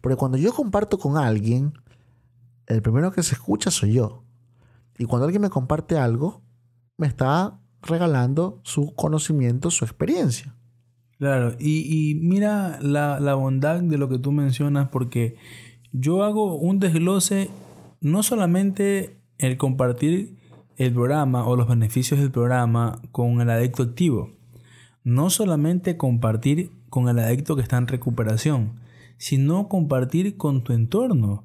porque 0.00 0.16
cuando 0.16 0.38
yo 0.38 0.52
comparto 0.52 0.98
con 0.98 1.16
alguien, 1.16 1.74
el 2.66 2.82
primero 2.82 3.12
que 3.12 3.22
se 3.22 3.34
escucha 3.34 3.70
soy 3.70 3.94
yo. 3.94 4.24
Y 4.96 5.04
cuando 5.06 5.24
alguien 5.24 5.42
me 5.42 5.50
comparte 5.50 5.98
algo, 5.98 6.42
me 6.96 7.06
está 7.06 7.60
regalando 7.82 8.60
su 8.62 8.94
conocimiento, 8.94 9.70
su 9.70 9.84
experiencia. 9.84 10.54
Claro, 11.18 11.54
y, 11.58 12.18
mira 12.20 12.78
la, 12.82 13.20
la, 13.20 13.34
bondad 13.34 13.80
de 13.80 13.98
lo 13.98 14.08
que 14.08 14.18
tú 14.18 14.32
mencionas, 14.32 14.88
porque 14.88 15.36
yo 15.92 16.24
hago 16.24 16.56
un 16.56 16.80
desglose 16.80 17.50
no 18.00 18.22
solamente 18.22 19.20
el 19.38 19.56
compartir 19.56 20.36
el 20.76 20.92
programa 20.92 21.46
o 21.46 21.56
los 21.56 21.68
beneficios 21.68 22.20
del 22.20 22.30
programa 22.30 23.00
con 23.12 23.40
el 23.40 23.48
adicto 23.48 23.84
activo, 23.84 24.32
no 25.04 25.30
solamente 25.30 25.96
compartir 25.96 26.72
con 26.90 27.08
el 27.08 27.18
adicto 27.18 27.54
que 27.54 27.62
está 27.62 27.76
en 27.76 27.86
recuperación, 27.86 28.80
sino 29.16 29.68
compartir 29.68 30.36
con 30.36 30.64
tu 30.64 30.72
entorno. 30.72 31.44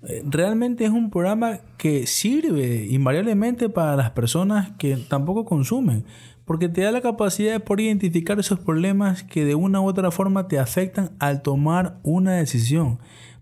Realmente 0.00 0.84
es 0.84 0.90
un 0.90 1.10
programa 1.10 1.58
que 1.76 2.06
sirve 2.06 2.86
invariablemente 2.88 3.68
para 3.68 3.96
las 3.96 4.10
personas 4.12 4.70
que 4.78 4.96
tampoco 4.96 5.44
consumen, 5.44 6.04
porque 6.44 6.68
te 6.68 6.82
da 6.82 6.92
la 6.92 7.00
capacidad 7.00 7.52
de 7.52 7.60
poder 7.60 7.86
identificar 7.86 8.38
esos 8.38 8.60
problemas 8.60 9.24
que 9.24 9.44
de 9.44 9.54
una 9.54 9.80
u 9.80 9.86
otra 9.86 10.10
forma 10.10 10.46
te 10.46 10.58
afectan 10.58 11.10
al 11.18 11.42
tomar 11.42 11.98
una 12.04 12.34
decisión 12.34 12.98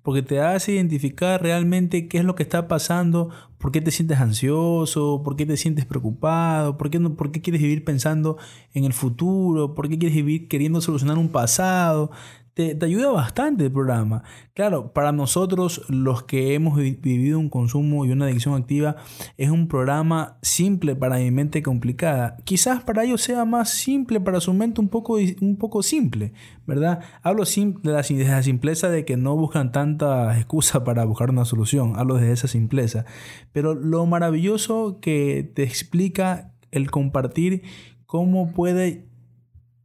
porque 0.06 0.22
te 0.22 0.40
hace 0.40 0.74
identificar 0.74 1.42
realmente 1.42 2.06
qué 2.06 2.18
es 2.18 2.24
lo 2.24 2.36
que 2.36 2.44
está 2.44 2.68
pasando, 2.68 3.30
por 3.58 3.72
qué 3.72 3.80
te 3.80 3.90
sientes 3.90 4.20
ansioso, 4.20 5.20
por 5.24 5.34
qué 5.34 5.46
te 5.46 5.56
sientes 5.56 5.84
preocupado, 5.84 6.78
por 6.78 6.90
qué, 6.90 7.00
no, 7.00 7.16
por 7.16 7.32
qué 7.32 7.40
quieres 7.40 7.60
vivir 7.60 7.82
pensando 7.82 8.38
en 8.72 8.84
el 8.84 8.92
futuro, 8.92 9.74
por 9.74 9.88
qué 9.88 9.98
quieres 9.98 10.14
vivir 10.14 10.46
queriendo 10.46 10.80
solucionar 10.80 11.18
un 11.18 11.30
pasado 11.30 12.12
te, 12.56 12.78
ayuda 12.86 13.10
bastante 13.10 13.66
el 13.66 13.72
programa. 13.72 14.22
Claro, 14.54 14.94
para 14.94 15.12
nosotros 15.12 15.82
los 15.90 16.22
que 16.22 16.54
hemos 16.54 16.78
vivido 16.78 17.38
un 17.38 17.50
consumo 17.50 18.06
y 18.06 18.12
una 18.12 18.24
adicción 18.24 18.54
activa, 18.54 18.96
es 19.36 19.50
un 19.50 19.68
programa 19.68 20.38
simple 20.40 20.96
para 20.96 21.18
mi 21.18 21.30
mente 21.30 21.62
complicada. 21.62 22.38
Quizás 22.44 22.82
para 22.82 23.04
ellos 23.04 23.20
sea 23.20 23.44
más 23.44 23.68
simple, 23.68 24.20
para 24.20 24.40
su 24.40 24.54
mente 24.54 24.80
un 24.80 24.88
poco, 24.88 25.18
un 25.42 25.56
poco 25.58 25.82
simple, 25.82 26.32
¿verdad? 26.66 27.00
Hablo 27.22 27.44
de 27.44 27.92
la, 27.92 28.02
de 28.02 28.24
la 28.24 28.42
simpleza 28.42 28.88
de 28.88 29.04
que 29.04 29.18
no 29.18 29.36
buscan 29.36 29.70
tanta 29.70 30.34
excusa 30.38 30.82
para 30.82 31.04
buscar 31.04 31.28
una 31.28 31.44
solución, 31.44 31.92
hablo 31.96 32.14
de 32.14 32.32
esa 32.32 32.48
simpleza. 32.48 33.04
Pero 33.52 33.74
lo 33.74 34.06
maravilloso 34.06 34.98
que 35.02 35.52
te 35.54 35.62
explica 35.62 36.54
el 36.70 36.90
compartir 36.90 37.64
cómo 38.06 38.50
puede 38.54 39.10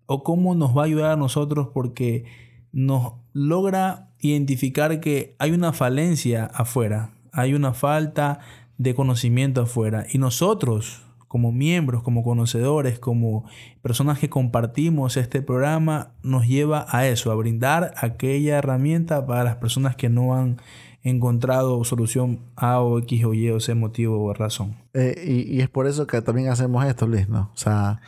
o 0.05 0.23
cómo 0.23 0.55
nos 0.55 0.75
va 0.75 0.84
a 0.84 0.86
ayudar 0.86 1.12
a 1.12 1.17
nosotros 1.17 1.67
porque 1.73 2.23
nos 2.71 3.13
logra 3.34 4.10
identificar 4.19 4.99
que 4.99 5.36
hay 5.39 5.51
una 5.51 5.73
falencia 5.73 6.45
afuera, 6.45 7.12
hay 7.31 7.53
una 7.53 7.73
falta 7.73 8.39
de 8.77 8.95
conocimiento 8.95 9.62
afuera. 9.62 10.05
Y 10.12 10.17
nosotros, 10.17 11.03
como 11.27 11.51
miembros, 11.51 12.03
como 12.03 12.23
conocedores, 12.23 12.99
como 12.99 13.45
personas 13.81 14.19
que 14.19 14.29
compartimos 14.29 15.17
este 15.17 15.41
programa, 15.41 16.13
nos 16.23 16.47
lleva 16.47 16.86
a 16.89 17.07
eso, 17.07 17.31
a 17.31 17.36
brindar 17.36 17.93
aquella 17.97 18.57
herramienta 18.57 19.25
para 19.25 19.43
las 19.43 19.55
personas 19.57 19.95
que 19.95 20.10
no 20.10 20.36
han 20.36 20.62
encontrado 21.03 21.84
solución 21.84 22.41
A 22.55 22.79
o 22.79 22.99
X 22.99 23.25
o 23.25 23.34
Y 23.34 23.49
o 23.49 23.60
C 23.60 23.75
motivo 23.75 24.23
o 24.23 24.34
razón. 24.34 24.75
Eh, 24.93 25.47
y, 25.49 25.62
es 25.62 25.69
por 25.69 25.88
eso 25.88 26.05
que 26.07 26.21
también 26.21 26.49
hacemos 26.49 26.86
esto, 26.86 27.07
Luis, 27.07 27.27
¿no? 27.27 27.51
O 27.53 27.57
sea, 27.57 28.01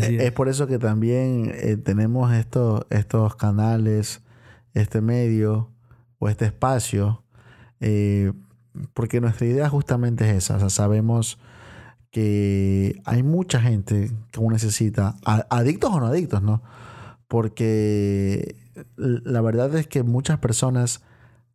es. 0.00 0.32
por 0.32 0.48
eso 0.48 0.66
que 0.66 0.78
también 0.78 1.52
eh, 1.54 1.76
tenemos 1.76 2.32
estos, 2.32 2.86
estos 2.90 3.36
canales, 3.36 4.22
este 4.74 5.00
medio 5.00 5.70
o 6.18 6.28
este 6.28 6.46
espacio, 6.46 7.24
eh, 7.80 8.32
porque 8.94 9.20
nuestra 9.20 9.46
idea 9.46 9.68
justamente 9.68 10.28
es 10.28 10.36
esa. 10.36 10.56
O 10.56 10.60
sea, 10.60 10.70
sabemos 10.70 11.38
que 12.10 13.00
hay 13.04 13.22
mucha 13.22 13.60
gente 13.60 14.10
que 14.30 14.40
aún 14.40 14.52
necesita, 14.52 15.16
adictos 15.24 15.90
o 15.92 16.00
no 16.00 16.06
adictos, 16.06 16.42
¿no? 16.42 16.62
Porque 17.26 18.56
la 18.96 19.40
verdad 19.40 19.74
es 19.74 19.86
que 19.86 20.02
muchas 20.02 20.38
personas 20.38 21.02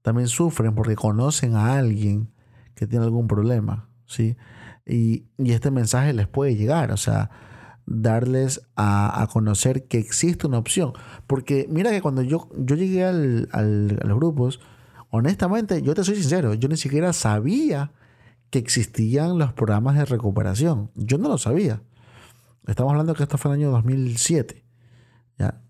también 0.01 0.27
sufren 0.27 0.73
porque 0.73 0.95
conocen 0.95 1.55
a 1.55 1.77
alguien 1.77 2.29
que 2.75 2.87
tiene 2.87 3.05
algún 3.05 3.27
problema, 3.27 3.87
¿sí? 4.05 4.37
Y, 4.85 5.25
y 5.37 5.51
este 5.51 5.69
mensaje 5.69 6.13
les 6.13 6.27
puede 6.27 6.55
llegar, 6.55 6.91
o 6.91 6.97
sea, 6.97 7.29
darles 7.87 8.61
a, 8.75 9.27
conocer 9.31 9.87
que 9.87 9.97
existe 9.97 10.45
una 10.45 10.59
opción. 10.59 10.93
Porque 11.25 11.65
mira 11.69 11.89
que 11.89 12.01
cuando 12.01 12.21
yo, 12.21 12.49
yo 12.55 12.75
llegué 12.75 13.05
al, 13.05 13.49
al, 13.51 13.99
a 14.03 14.07
los 14.07 14.17
grupos, 14.17 14.59
honestamente, 15.09 15.81
yo 15.81 15.95
te 15.95 16.03
soy 16.03 16.15
sincero, 16.15 16.53
yo 16.53 16.67
ni 16.67 16.77
siquiera 16.77 17.13
sabía 17.13 17.91
que 18.49 18.59
existían 18.59 19.39
los 19.39 19.53
programas 19.53 19.97
de 19.97 20.05
recuperación. 20.05 20.91
Yo 20.95 21.17
no 21.17 21.29
lo 21.29 21.37
sabía. 21.37 21.81
Estamos 22.67 22.91
hablando 22.91 23.15
que 23.15 23.23
esto 23.23 23.37
fue 23.37 23.51
en 23.51 23.61
el 23.61 23.67
año 23.67 23.71
2007. 23.71 24.63
¿ya? 25.37 25.61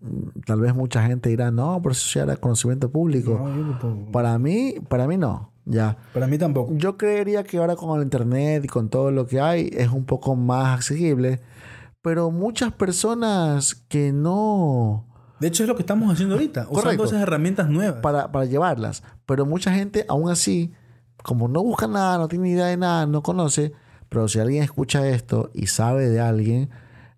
Tal 0.44 0.60
vez 0.60 0.74
mucha 0.74 1.06
gente 1.06 1.28
dirá, 1.28 1.50
no, 1.50 1.80
pero 1.80 1.92
eso 1.92 2.18
ya 2.18 2.24
era 2.24 2.36
conocimiento 2.36 2.90
público. 2.90 3.40
para 4.12 4.38
mí, 4.38 4.74
para 4.88 5.06
mí 5.06 5.16
no. 5.16 5.52
Ya. 5.64 5.98
Para 6.14 6.26
mí 6.26 6.38
tampoco. 6.38 6.74
Yo 6.74 6.96
creería 6.96 7.44
que 7.44 7.58
ahora 7.58 7.76
con 7.76 7.96
el 7.96 8.02
internet 8.02 8.64
y 8.64 8.68
con 8.68 8.88
todo 8.88 9.10
lo 9.10 9.26
que 9.26 9.40
hay 9.40 9.70
es 9.72 9.90
un 9.90 10.04
poco 10.04 10.34
más 10.34 10.74
accesible 10.74 11.40
pero 12.02 12.30
muchas 12.30 12.72
personas 12.72 13.74
que 13.74 14.12
no... 14.12 15.06
De 15.40 15.48
hecho 15.48 15.62
es 15.62 15.68
lo 15.68 15.76
que 15.76 15.82
estamos 15.82 16.12
haciendo 16.12 16.34
ahorita, 16.34 16.66
usando 16.68 17.04
esas 17.04 17.22
herramientas 17.22 17.68
nuevas. 17.68 18.00
Para, 18.00 18.32
para 18.32 18.44
llevarlas. 18.44 19.04
Pero 19.24 19.46
mucha 19.46 19.72
gente 19.72 20.04
aún 20.08 20.30
así, 20.30 20.72
como 21.22 21.46
no 21.46 21.62
busca 21.62 21.86
nada, 21.86 22.18
no 22.18 22.26
tiene 22.26 22.50
idea 22.50 22.66
de 22.66 22.76
nada, 22.76 23.06
no 23.06 23.22
conoce, 23.22 23.72
pero 24.08 24.26
si 24.26 24.40
alguien 24.40 24.62
escucha 24.62 25.06
esto 25.08 25.50
y 25.54 25.66
sabe 25.66 26.08
de 26.08 26.20
alguien, 26.20 26.70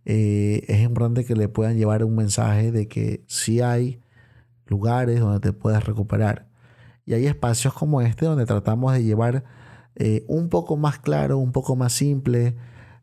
eh, 0.05 0.65
es 0.69 0.81
importante 0.81 1.25
que 1.25 1.37
le 1.37 1.49
puedan 1.49 1.77
llevar 1.77 2.05
un 2.05 2.17
mensaje 2.17 2.73
de 2.73 2.89
que 2.89 3.23
sí 3.27 3.61
hay 3.61 4.01
lugares 4.67 5.21
donde 5.21 5.41
te 5.41 5.53
puedes 5.53 5.85
recuperar. 5.85 6.49
Y 7.05 7.15
hay 7.15 7.27
espacios 7.27 7.75
como 7.75 8.01
este 8.01 8.27
donde 8.27 8.47
tratamos 8.47 8.93
de 8.93 9.03
llevar 9.03 9.45
eh, 9.97 10.25
un 10.29 10.49
poco 10.49 10.77
más 10.77 10.99
claro, 10.99 11.39
un 11.39 11.53
poco 11.53 11.77
más 11.77 11.93
simple 11.93 12.57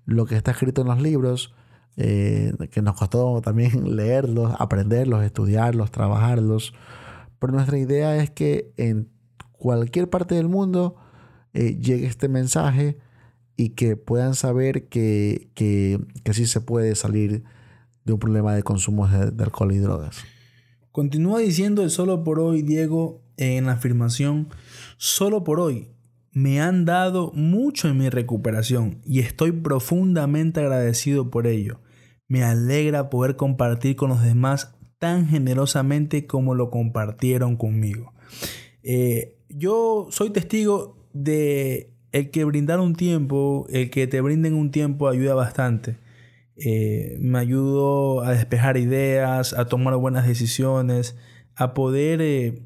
lo 0.05 0.25
que 0.25 0.35
está 0.35 0.51
escrito 0.51 0.81
en 0.81 0.87
los 0.87 1.01
libros, 1.01 1.53
eh, 1.97 2.53
que 2.71 2.81
nos 2.81 2.95
costó 2.95 3.41
también 3.41 3.95
leerlos, 3.95 4.53
aprenderlos, 4.59 5.23
estudiarlos, 5.23 5.91
trabajarlos. 5.91 6.73
Pero 7.39 7.53
nuestra 7.53 7.77
idea 7.77 8.15
es 8.17 8.29
que 8.29 8.71
en 8.77 9.09
cualquier 9.51 10.09
parte 10.09 10.35
del 10.35 10.47
mundo 10.47 10.95
eh, 11.53 11.77
llegue 11.79 12.05
este 12.05 12.29
mensaje 12.29 12.97
y 13.55 13.69
que 13.69 13.95
puedan 13.95 14.35
saber 14.35 14.87
que, 14.87 15.49
que, 15.55 15.99
sí 16.33 16.45
se 16.45 16.61
puede 16.61 16.93
salir 16.93 17.43
de 18.05 18.13
un 18.13 18.19
problema 18.19 18.53
de 18.53 18.61
consumo 18.61 19.07
de, 19.07 19.31
de 19.31 19.43
alcohol 19.43 19.71
y 19.71 19.79
drogas. 19.79 20.23
Continúa 20.91 21.39
diciendo 21.39 21.81
el 21.81 21.89
solo 21.89 22.23
por 22.23 22.39
hoy, 22.39 22.61
Diego, 22.61 23.23
en 23.37 23.65
la 23.65 23.73
afirmación, 23.73 24.49
solo 24.97 25.43
por 25.43 25.59
hoy 25.59 25.89
me 26.31 26.61
han 26.61 26.85
dado 26.85 27.31
mucho 27.33 27.87
en 27.87 27.97
mi 27.97 28.09
recuperación 28.09 29.01
y 29.03 29.21
estoy 29.21 29.51
profundamente 29.51 30.59
agradecido 30.59 31.31
por 31.31 31.47
ello. 31.47 31.79
Me 32.27 32.43
alegra 32.43 33.09
poder 33.09 33.35
compartir 33.35 33.95
con 33.95 34.09
los 34.09 34.23
demás 34.23 34.75
tan 34.99 35.27
generosamente 35.27 36.25
como 36.25 36.55
lo 36.55 36.69
compartieron 36.69 37.55
conmigo. 37.55 38.13
Eh, 38.83 39.37
yo 39.49 40.07
soy 40.09 40.31
testigo 40.31 40.97
de 41.13 41.93
el 42.11 42.31
que 42.31 42.43
brindar 42.43 42.79
un 42.79 42.95
tiempo, 42.95 43.67
el 43.69 43.89
que 43.89 44.07
te 44.07 44.21
brinden 44.21 44.55
un 44.55 44.71
tiempo 44.71 45.07
ayuda 45.07 45.35
bastante. 45.35 45.97
Eh, 46.55 47.17
me 47.19 47.39
ayudó 47.39 48.21
a 48.21 48.31
despejar 48.31 48.77
ideas, 48.77 49.53
a 49.53 49.65
tomar 49.65 49.95
buenas 49.97 50.27
decisiones, 50.27 51.15
a 51.55 51.73
poder 51.73 52.21
eh, 52.21 52.63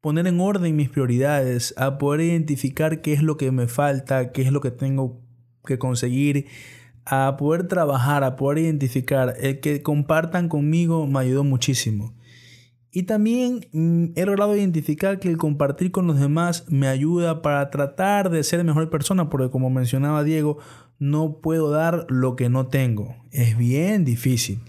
poner 0.00 0.26
en 0.26 0.40
orden 0.40 0.76
mis 0.76 0.90
prioridades, 0.90 1.74
a 1.76 1.98
poder 1.98 2.20
identificar 2.20 3.00
qué 3.00 3.12
es 3.12 3.22
lo 3.22 3.36
que 3.36 3.50
me 3.50 3.66
falta, 3.66 4.32
qué 4.32 4.42
es 4.42 4.52
lo 4.52 4.60
que 4.60 4.70
tengo 4.70 5.20
que 5.64 5.78
conseguir, 5.78 6.46
a 7.04 7.36
poder 7.36 7.68
trabajar, 7.68 8.24
a 8.24 8.36
poder 8.36 8.58
identificar. 8.58 9.34
El 9.40 9.60
que 9.60 9.82
compartan 9.82 10.48
conmigo 10.48 11.06
me 11.06 11.20
ayudó 11.20 11.44
muchísimo. 11.44 12.14
Y 12.90 13.04
también 13.04 13.66
mm, 13.72 14.12
he 14.16 14.26
logrado 14.26 14.54
identificar 14.54 15.18
que 15.18 15.28
el 15.28 15.38
compartir 15.38 15.90
con 15.90 16.06
los 16.06 16.20
demás 16.20 16.66
me 16.68 16.88
ayuda 16.88 17.40
para 17.40 17.70
tratar 17.70 18.28
de 18.28 18.44
ser 18.44 18.62
mejor 18.64 18.90
persona, 18.90 19.30
porque 19.30 19.50
como 19.50 19.70
mencionaba 19.70 20.24
Diego, 20.24 20.58
no 20.98 21.40
puedo 21.40 21.70
dar 21.70 22.06
lo 22.10 22.36
que 22.36 22.50
no 22.50 22.68
tengo. 22.68 23.16
Es 23.30 23.56
bien 23.56 24.04
difícil. 24.04 24.60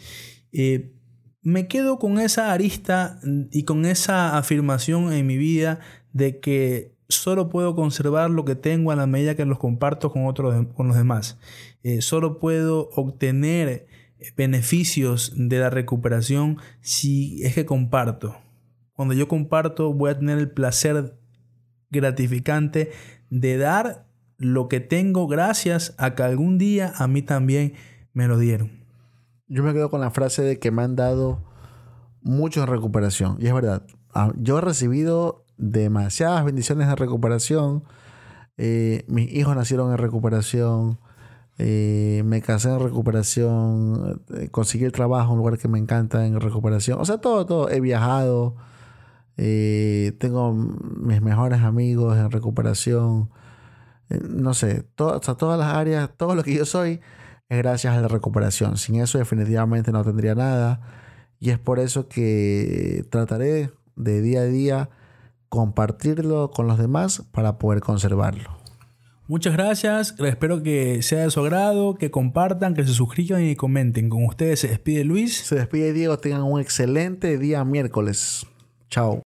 Eh, 0.53 0.93
me 1.41 1.67
quedo 1.67 1.99
con 1.99 2.17
esa 2.17 2.53
arista 2.53 3.19
y 3.51 3.63
con 3.63 3.85
esa 3.85 4.37
afirmación 4.37 5.11
en 5.11 5.27
mi 5.27 5.37
vida 5.37 5.79
de 6.13 6.39
que 6.39 6.92
solo 7.13 7.49
puedo 7.49 7.75
conservar 7.75 8.29
lo 8.29 8.45
que 8.45 8.55
tengo 8.55 8.91
a 8.91 8.95
la 8.95 9.07
medida 9.07 9.35
que 9.35 9.45
los 9.45 9.59
comparto 9.59 10.11
con, 10.11 10.25
otros, 10.25 10.67
con 10.75 10.87
los 10.87 10.97
demás. 10.97 11.37
Eh, 11.83 12.01
solo 12.01 12.39
puedo 12.39 12.89
obtener 12.91 13.87
beneficios 14.35 15.33
de 15.35 15.59
la 15.59 15.69
recuperación 15.69 16.57
si 16.81 17.43
es 17.43 17.55
que 17.55 17.65
comparto. 17.65 18.37
Cuando 18.93 19.13
yo 19.13 19.27
comparto 19.27 19.93
voy 19.93 20.11
a 20.11 20.19
tener 20.19 20.37
el 20.37 20.51
placer 20.51 21.17
gratificante 21.89 22.91
de 23.29 23.57
dar 23.57 24.07
lo 24.37 24.67
que 24.67 24.79
tengo 24.79 25.27
gracias 25.27 25.95
a 25.97 26.15
que 26.15 26.23
algún 26.23 26.57
día 26.57 26.93
a 26.95 27.07
mí 27.07 27.21
también 27.21 27.73
me 28.13 28.27
lo 28.27 28.37
dieron. 28.37 28.83
Yo 29.47 29.63
me 29.63 29.73
quedo 29.73 29.89
con 29.89 30.01
la 30.01 30.11
frase 30.11 30.41
de 30.41 30.59
que 30.59 30.71
me 30.71 30.83
han 30.83 30.95
dado 30.95 31.43
mucho 32.21 32.61
en 32.61 32.67
recuperación. 32.67 33.37
Y 33.39 33.47
es 33.47 33.53
verdad, 33.53 33.85
ah, 34.13 34.33
yo 34.37 34.57
he 34.57 34.61
recibido 34.61 35.42
demasiadas 35.57 36.45
bendiciones 36.45 36.87
de 36.87 36.95
recuperación. 36.95 37.83
Eh, 38.57 39.03
mis 39.07 39.31
hijos 39.33 39.55
nacieron 39.55 39.91
en 39.91 39.97
recuperación. 39.97 40.99
Eh, 41.59 42.23
me 42.25 42.41
casé 42.41 42.69
en 42.69 42.79
recuperación, 42.79 44.23
eh, 44.33 44.49
conseguí 44.49 44.85
el 44.85 44.91
trabajo, 44.91 45.33
un 45.33 45.37
lugar 45.37 45.57
que 45.59 45.67
me 45.67 45.79
encanta 45.79 46.25
en 46.25 46.39
recuperación. 46.39 46.99
O 46.99 47.05
sea, 47.05 47.19
todo, 47.19 47.45
todo. 47.45 47.69
He 47.69 47.79
viajado, 47.79 48.55
tengo 49.35 50.53
mis 50.53 51.21
mejores 51.21 51.61
amigos 51.61 52.17
en 52.17 52.31
recuperación. 52.31 53.29
no 54.09 54.53
sé, 54.53 54.83
todas 54.95 55.59
las 55.59 55.73
áreas, 55.73 56.09
todo 56.17 56.35
lo 56.35 56.43
que 56.43 56.53
yo 56.55 56.65
soy 56.65 57.01
es 57.49 57.57
gracias 57.57 57.95
a 57.95 58.01
la 58.01 58.07
recuperación. 58.07 58.77
Sin 58.77 58.95
eso 58.95 59.17
definitivamente 59.17 59.91
no 59.91 60.03
tendría 60.03 60.35
nada. 60.35 60.81
Y 61.39 61.51
es 61.51 61.59
por 61.59 61.79
eso 61.79 62.07
que 62.07 63.05
trataré 63.09 63.71
de 63.95 64.21
día 64.21 64.41
a 64.41 64.45
día 64.45 64.89
compartirlo 65.53 66.49
con 66.49 66.65
los 66.65 66.79
demás 66.79 67.21
para 67.31 67.59
poder 67.59 67.79
conservarlo. 67.79 68.57
Muchas 69.27 69.53
gracias, 69.53 70.15
espero 70.17 70.63
que 70.63 71.03
sea 71.03 71.19
de 71.19 71.29
su 71.29 71.41
agrado, 71.41 71.93
que 71.93 72.09
compartan, 72.09 72.73
que 72.73 72.83
se 72.83 72.93
suscriban 72.93 73.45
y 73.45 73.55
comenten. 73.55 74.09
Con 74.09 74.25
ustedes 74.25 74.61
se 74.61 74.67
despide 74.69 75.03
Luis. 75.03 75.37
Se 75.37 75.53
despide 75.53 75.93
Diego, 75.93 76.17
tengan 76.17 76.41
un 76.41 76.59
excelente 76.59 77.37
día 77.37 77.63
miércoles. 77.63 78.47
Chao. 78.89 79.21